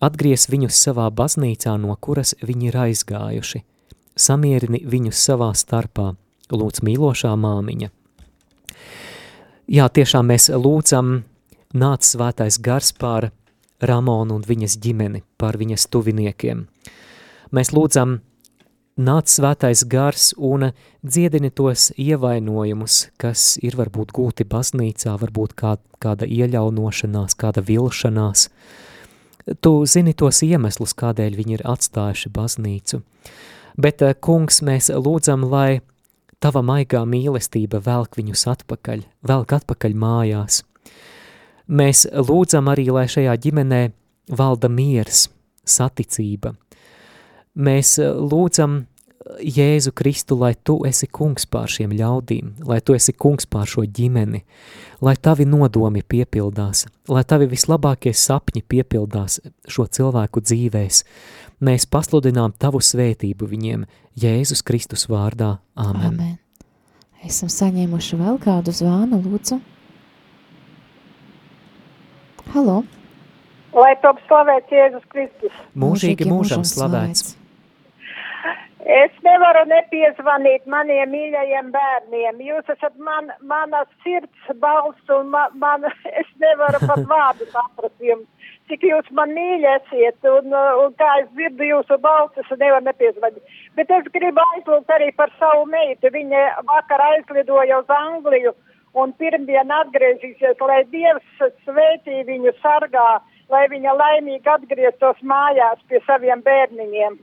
[0.00, 3.62] Atgriez viņus savā baznīcā, no kuras viņi ir aizgājuši.
[4.16, 6.14] Samierini viņus savā starpā,
[6.52, 7.90] lūdz mīlošā māmiņa.
[9.66, 11.24] Jā, tiešām mēs lūdzam
[11.74, 13.30] nāc svētais gars pār
[13.82, 16.64] Ramonu un viņas ģimeni, pār viņas tuviniekiem.
[17.52, 18.20] Mēs lūdzam,
[18.96, 20.70] nāc svētais gars un
[21.04, 28.48] dziedini tos ievainojumus, kas ir varbūt gūti baznīcā, varbūt kā, kāda ieļaunošanās, kāda vilšanās.
[29.62, 33.02] Tu zini tos iemeslus, kādēļ viņi ir atstājuši baznīcu.
[33.76, 35.82] Bet, eh, kungs, mēs lūdzam, lai
[36.46, 40.62] tava maigā mīlestība velk viņus atpakaļ, velk atpakaļ mājās–
[41.66, 43.80] Mēs lūdzam arī, lai šajā ģimenē
[44.38, 45.26] valda miers,
[45.66, 46.54] saticība.
[47.58, 48.84] Mēs lūdzam
[49.42, 53.82] Jēzu Kristu, lai tu esi kungs pār šiem ļaudīm, lai tu esi kungs pār šo
[53.82, 54.44] ģimeni,
[55.02, 61.02] lai tavi nodomi piepildās, lai tavi vislabākie sapņi piepildās šo cilvēku dzīvēs.
[61.66, 63.82] Mēs pasludinām tavu svētību viņiem
[64.16, 65.58] Jēzus Kristus vārdā.
[65.76, 66.14] Āmen.
[66.14, 66.36] Amen.
[67.26, 69.58] Esam saņēmuši vēl kādu zvānu, lūdzu.
[72.54, 72.78] Halo!
[73.76, 75.58] Lai top slavēts Jēzus Kristus.
[75.76, 77.34] Mūžīgi mūžam slavēts.
[78.86, 82.40] Es nevaru nepiezvanīt maniem mīļajiem bērniem.
[82.46, 85.84] Jūs esat man, mana sirds balss un ma, man,
[86.22, 88.30] es nevaru pat vārdu saprast jums.
[88.70, 93.58] Cik jūs man mīļi esiet un, un kā es dzirdu jūsu balsi, es nevaru nepiezvanīt.
[93.76, 96.08] Bet es gribu aizlūgt arī par savu meitu.
[96.12, 98.54] Viņa vakar aizlidoja uz Angliju
[98.96, 103.08] un pirmdien atgriezīsies, lai Dievs svētī viņu sargā,
[103.52, 107.18] lai viņa laimīgi atgrieztos mājās pie saviem bērniņiem.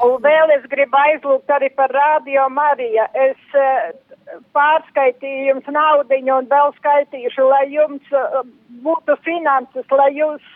[0.00, 3.04] Un vēl es gribu aizlūgt arī par Radio Mariju.
[3.24, 3.92] Es uh,
[4.56, 8.40] pārskaitīju jums naudiņu un vēl skaitīšu, lai jums uh,
[8.84, 10.52] būtu finanses, lai jūs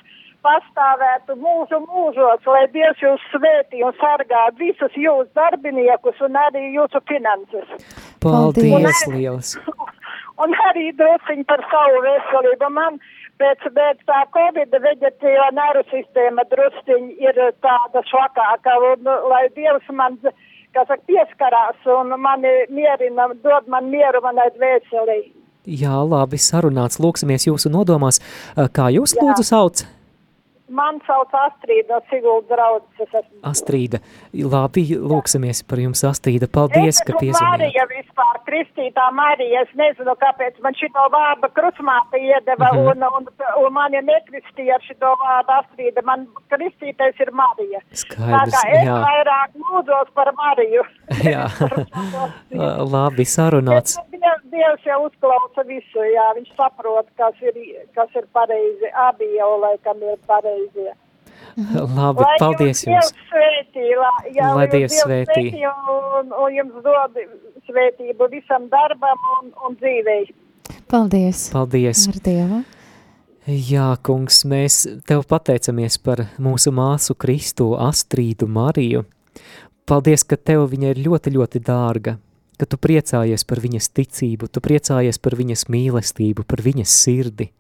[0.47, 7.03] pastāvētu mūsu mūžos, lai Dievs jūs svētī un sargā visus jūsu darbiniekus un arī jūsu
[7.11, 7.93] finanses.
[8.23, 9.57] Paldies, un, liels!
[10.45, 12.69] Un arī drusciņi par savu veselību.
[12.77, 12.99] Man
[13.41, 20.19] pēc, pēc tā Covid veģetīvā nervu sistēma drusciņi ir tāda švakāka, un lai Dievs man,
[20.77, 25.23] kas pieskarās un mani mierina, dod man mieru manai dvēselī.
[25.67, 27.01] Jā, labi sarunāts.
[27.03, 28.21] Lūksimies jūsu nodomās.
[28.55, 29.25] Kā jūs Jā.
[29.25, 29.87] lūdzu sauc?
[30.67, 33.27] Man sauc Astrīda, Sigulda draudzes.
[33.47, 34.01] Astrīda,
[34.35, 36.49] labi, lūksimies par jums, Astrīda.
[36.51, 37.63] Paldies, ka piezvanījāt.
[37.63, 42.91] Marija vispār, Kristītā Marija, es nezinu, kāpēc man šito vārdu krusmāte iedeva mm -hmm.
[42.91, 43.29] un, un,
[43.63, 46.03] un mani nekristīja ar šito vārdu Astrīda.
[46.03, 47.81] Man kristītais ir Marija.
[47.93, 48.99] Skaidrs, Tā kā es jā.
[49.07, 50.83] vairāk lūdzos par Mariju.
[51.35, 51.47] jā,
[52.97, 54.01] labi, sarunāts.
[54.11, 57.55] Dievs, Dievs jau uzklausa visu, jā, viņš saprot, kas ir,
[57.95, 60.95] kas ir pareizi, abi jau laikam ir pareizi pareizie.
[61.97, 63.13] Labi, lai paldies jums.
[63.31, 65.45] Svētī, la, jā, lai Dievs svētī.
[65.57, 67.17] Un, un jums dod
[67.69, 70.27] svētību visam darbam un, un dzīvei.
[70.91, 71.49] Paldies.
[71.53, 72.07] Paldies.
[72.11, 72.63] Ar Dievu.
[73.47, 79.05] Jā, kungs, mēs tev pateicamies par mūsu māsu Kristu, Astrīdu, Mariju.
[79.87, 82.17] Paldies, ka tev viņa ir ļoti, ļoti dārga,
[82.59, 87.53] ka tu priecājies par viņas ticību, tu priecājies par viņas mīlestību, par viņas sirdi.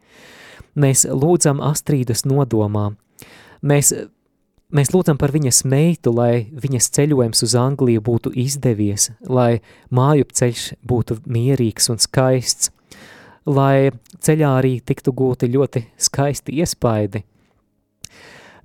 [0.76, 2.90] Mēs lūdzam Astrīdas nodomā.
[3.64, 3.92] Mēs,
[4.68, 10.66] mēs lūdzam par viņas meitu, lai viņas ceļojums uz Angliju būtu izdevies, lai māju ceļš
[10.84, 12.70] būtu mierīgs un skaists,
[13.46, 17.24] lai ceļā arī tiktu gūti ļoti skaisti iespaidi.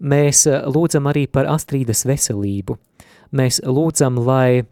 [0.02, 2.76] Mēs lūdzam arī par Astrīdas veselību.
[3.38, 4.66] Mēs lūdzam, lai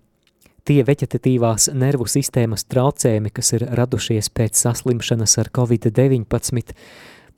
[0.67, 6.75] tie veģetatīvās nervu sistēmas traucējumi, kas ir radušies pēc saslimšanas ar Covid-19,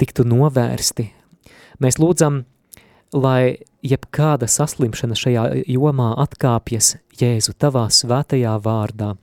[0.01, 1.07] tiktu novērsti.
[1.81, 2.43] Mēs lūdzam,
[3.13, 9.13] lai jebkāda saslimšana šajā jomā atkāpjas Jēzu tavā svētajā vārdā.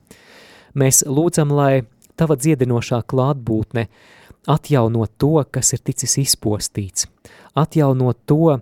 [0.77, 1.83] Mēs lūdzam, lai
[2.19, 3.87] tava dziedinošā klātbūtne
[4.49, 7.09] atjauno to, kas ir ticis izpostīts,
[7.59, 8.59] atjauno to,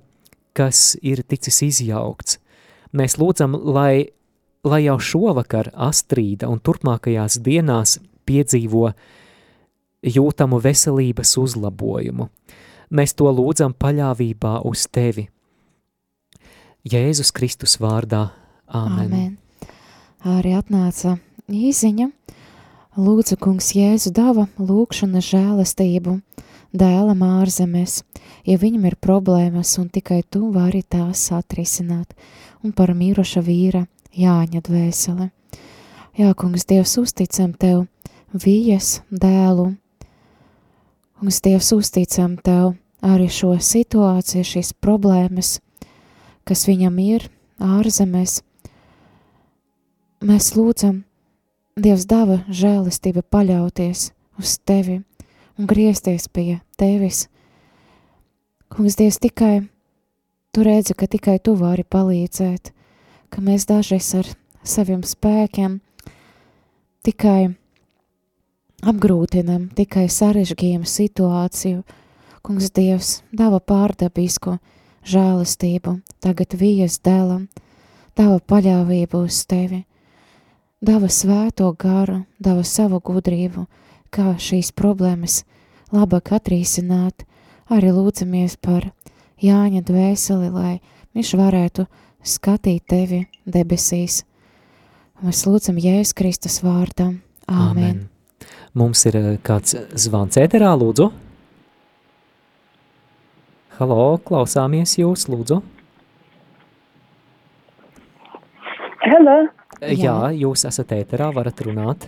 [0.57, 2.39] kas ir ticis izjaukts.
[2.97, 4.09] Mēs lūdzam, lai,
[4.65, 9.16] lai jau šovakar Astrīda un turpmākajās dienās piedzīvo uh,
[10.03, 12.29] jūtamu veselības uzlabojumu.
[12.89, 15.27] Mēs to lūdzam paļāvībā uz tevi.
[16.87, 18.29] Jēzus Kristus vārdā.
[18.67, 19.07] Āmen.
[19.07, 19.37] Amen.
[20.27, 21.17] Arī atnāca
[21.47, 22.09] īziņa.
[22.97, 26.15] Lūdzu, kungs Jēzu dava lūkšana žēlastību,
[26.73, 27.99] dēlam ārzemēs,
[28.47, 32.15] ja viņam ir problēmas un tikai tu vari tās atrisināt,
[32.65, 33.85] un par miruša vīra
[34.17, 35.29] Jāņa dvēsele.
[36.17, 37.85] Jā, kungs, Dievs, uzticam Tev
[38.33, 39.75] vījas dēlu,
[41.19, 45.57] kungs, Dievs, uzticam Tev arī šo situāciju, šīs problēmas,
[46.45, 48.41] kas viņam ir ārzemēs.
[50.21, 51.03] Mēs lūdzam,
[51.77, 55.01] Dievs dāva žēlistība paļauties uz Tevi
[55.57, 57.27] un griezties pie Tevis.
[58.73, 59.67] Kungs, Dievs, tikai
[60.53, 62.71] Tu redzi, ka tikai Tu vari palīdzēt,
[63.29, 64.29] ka mēs dažreiz ar
[64.65, 65.79] saviem spēkiem
[67.05, 67.53] tikai
[68.87, 71.83] apgrūtinam, tikai sarežģījam situāciju.
[72.45, 74.57] Kungs Dievs dāva pārdabisku
[75.07, 77.47] žēlastību, tagad vijas dēlam,
[78.15, 79.83] dāva paļāvību uz Tevi,
[80.79, 83.65] dāva svēto garu, dāva savu gudrību,
[84.13, 85.41] kā šīs problēmas
[85.91, 87.27] labāk atrisināt,
[87.67, 88.91] arī lūdzamies par
[89.43, 90.77] Jāņa dvēseli, lai
[91.13, 91.85] viņš varētu
[92.25, 94.23] skatīt tevi debesīs.
[95.21, 97.19] Mēs lūdzam Jēzus Kristus vārdam.
[97.47, 97.83] Āmen.
[97.83, 98.16] Āmen.
[98.77, 101.07] Mums ir eh, kāds zvans ēterā, lūdzu.
[103.79, 105.57] Halo, klausāmies jūs, lūdzu.
[109.07, 109.37] Halo.
[109.81, 112.05] Jā, Jā jūs esat ēterā, varat runāt.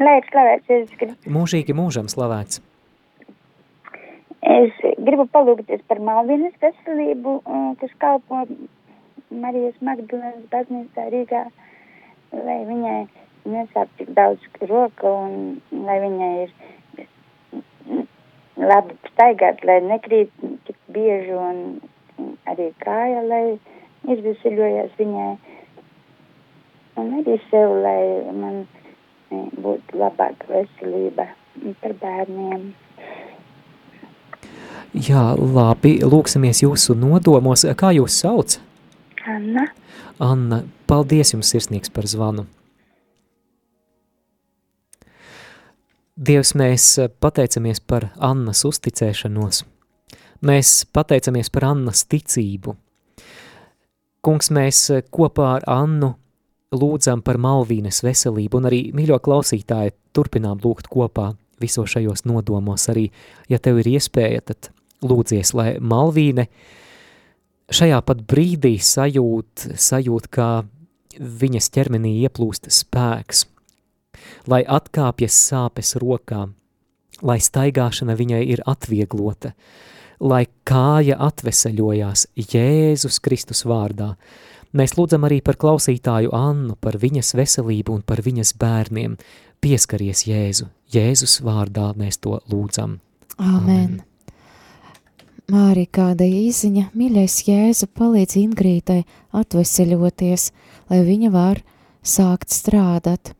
[0.00, 1.32] Lai ir slavēts Jēzus Kristus.
[1.32, 2.60] Mūžīgi mūžam slavēts.
[4.44, 4.76] Es
[5.06, 7.38] gribu palūgties par Malvinas veselību,
[7.80, 8.44] kas kalpo
[9.32, 11.46] Marijas Magdalēnas baznīcā Rīgā,
[12.44, 12.98] lai viņai
[13.48, 16.54] nesāp tik daudz roka un lai viņai ir
[18.60, 20.30] labi staigāt, lai nekrīt
[20.66, 21.58] tik bieži un
[22.50, 23.44] arī kāja, lai
[24.14, 25.32] izveseļojas viņai.
[27.02, 28.00] Un arī sev, lai
[28.38, 28.64] man
[29.34, 31.26] būtu labāka veselība
[31.82, 32.68] par bērniem.
[34.94, 37.64] Jā, labi, lūksimies jūsu nodomos.
[37.74, 38.60] Kā jūs sauc?
[39.26, 39.66] Anna.
[40.22, 42.46] Anna, paldies jums sirsnīgs par zvanu.
[46.14, 46.84] Dievs, mēs
[47.18, 49.64] pateicamies par Annas uzticēšanos.
[50.46, 52.76] Mēs pateicamies par Annas ticību.
[54.22, 56.12] Kungs, mēs kopā ar Annu
[56.74, 62.86] lūdzam par Malvīnes veselību un arī mīļo klausītāju turpinām lūgt kopā visos šajos nodomos.
[62.92, 63.08] Arī,
[63.50, 64.70] ja tev ir iespēja, tad
[65.02, 66.46] lūdzies, lai Malvīne
[67.74, 70.52] šajā pat brīdī sajūt, sajūt kā
[71.18, 73.48] viņas ķermenī ieplūst spēks,
[74.50, 76.54] lai atkāpjas sāpes rokām,
[77.22, 79.54] lai staigāšana viņai ir atvieglota,
[80.20, 84.14] lai kāja atveseļojās Jēzus Kristus vārdā.
[84.74, 89.14] Mēs lūdzam arī par klausītāju Annu, par viņas veselību un par viņas bērniem.
[89.62, 92.98] Pieskaries Jēzu, Jēzus vārdā mēs to lūdzam.
[93.38, 93.70] Amen.
[93.70, 94.02] Amen.
[95.52, 99.02] Māri kāda īziņa, mīļais Jēzu palīdz Ingrītai
[99.36, 100.46] atveseļoties,
[100.88, 101.60] lai viņa var
[102.00, 103.34] sākt strādāt.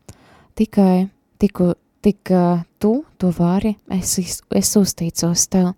[0.55, 2.31] Tikai tiku, tik
[2.79, 4.19] tu to vari, es,
[4.55, 5.73] es uzticos tev.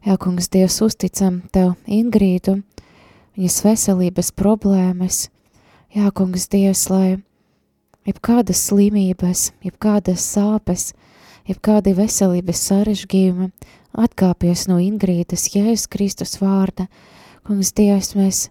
[0.00, 2.62] Jā, kungs, Dievs, uzticam tev Ingrīdu,
[3.36, 5.26] viņas veselības problēmas.
[5.92, 7.18] Jā, kungs, Dievs, lai
[8.08, 10.94] jebkādas slimības, jebkādas sāpes,
[11.50, 13.50] jebkādi veselības sarežģījumi
[14.00, 16.88] atkāpies no Ingrīdas Jēzus Kristus vārda.
[17.44, 18.46] Kungs, Dievs, mēs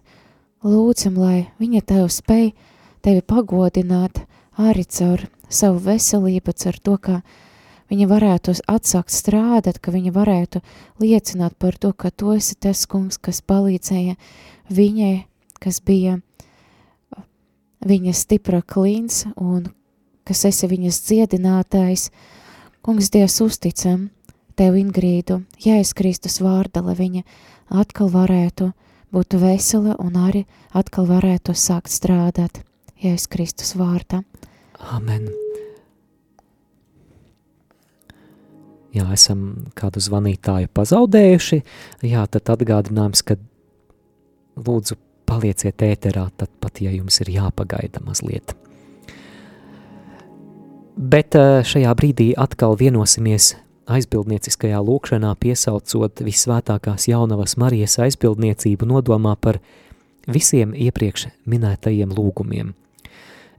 [0.62, 2.52] lūdzam, lai viņa tev spēj
[3.02, 4.22] tevi pagodināt
[4.58, 7.20] arī caur savu veselību, caur to, ka
[7.90, 10.62] viņa varētu atsākt strādāt, ka viņa varētu
[11.02, 14.16] liecināt par to, ka tu esi tas kungs, kas palīdzēja
[14.70, 15.26] viņai,
[15.60, 16.20] kas bija
[17.86, 19.70] viņas stipra klīns un
[20.24, 22.10] kas esi viņas dziedinātājs.
[22.80, 24.08] Kungs, Dievs, uzticam,
[24.56, 27.26] tev, Ingrīdu, Jēzus Kristus vārda, lai viņa
[27.82, 28.70] atkal varētu
[29.12, 32.62] būt vesela un arī atkal varētu sākt strādāt
[33.00, 34.20] Jēzus Kristus vārda.
[34.92, 35.28] Amen.
[38.92, 41.60] Jā, esam kādu zvanītāju pazaudējuši,
[42.10, 43.36] jā, tad atgādinājums, ka
[44.58, 44.98] lūdzu
[45.30, 48.56] palieciet ēterā, tad pat, ja jums ir jāpagaida mazliet.
[51.00, 53.54] Bet eh, šajā brīdī atkal vienosimies
[53.90, 59.62] aizbildnieciskajā lūkšanā piesaucot visvētākās jaunavas Marijas aizbildniecību nodomā par
[60.28, 62.74] visiem iepriekš minētajiem lūgumiem.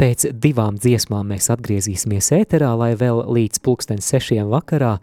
[0.00, 4.94] Pēc divām dziesmām mēs atgriezīsimies ēterā, lai vēl līdz pulksten sešiem vakarā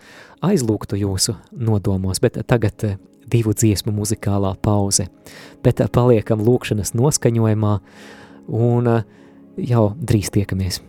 [0.41, 2.95] aizlūgtu jūsu nodomos, bet tagad eh,
[3.29, 5.05] divu dziesmu muzikālā pauze.
[5.61, 7.77] Bet paliekam lūkšanas noskaņojumā
[8.57, 8.93] un
[9.61, 10.81] jau drīz tiekamies.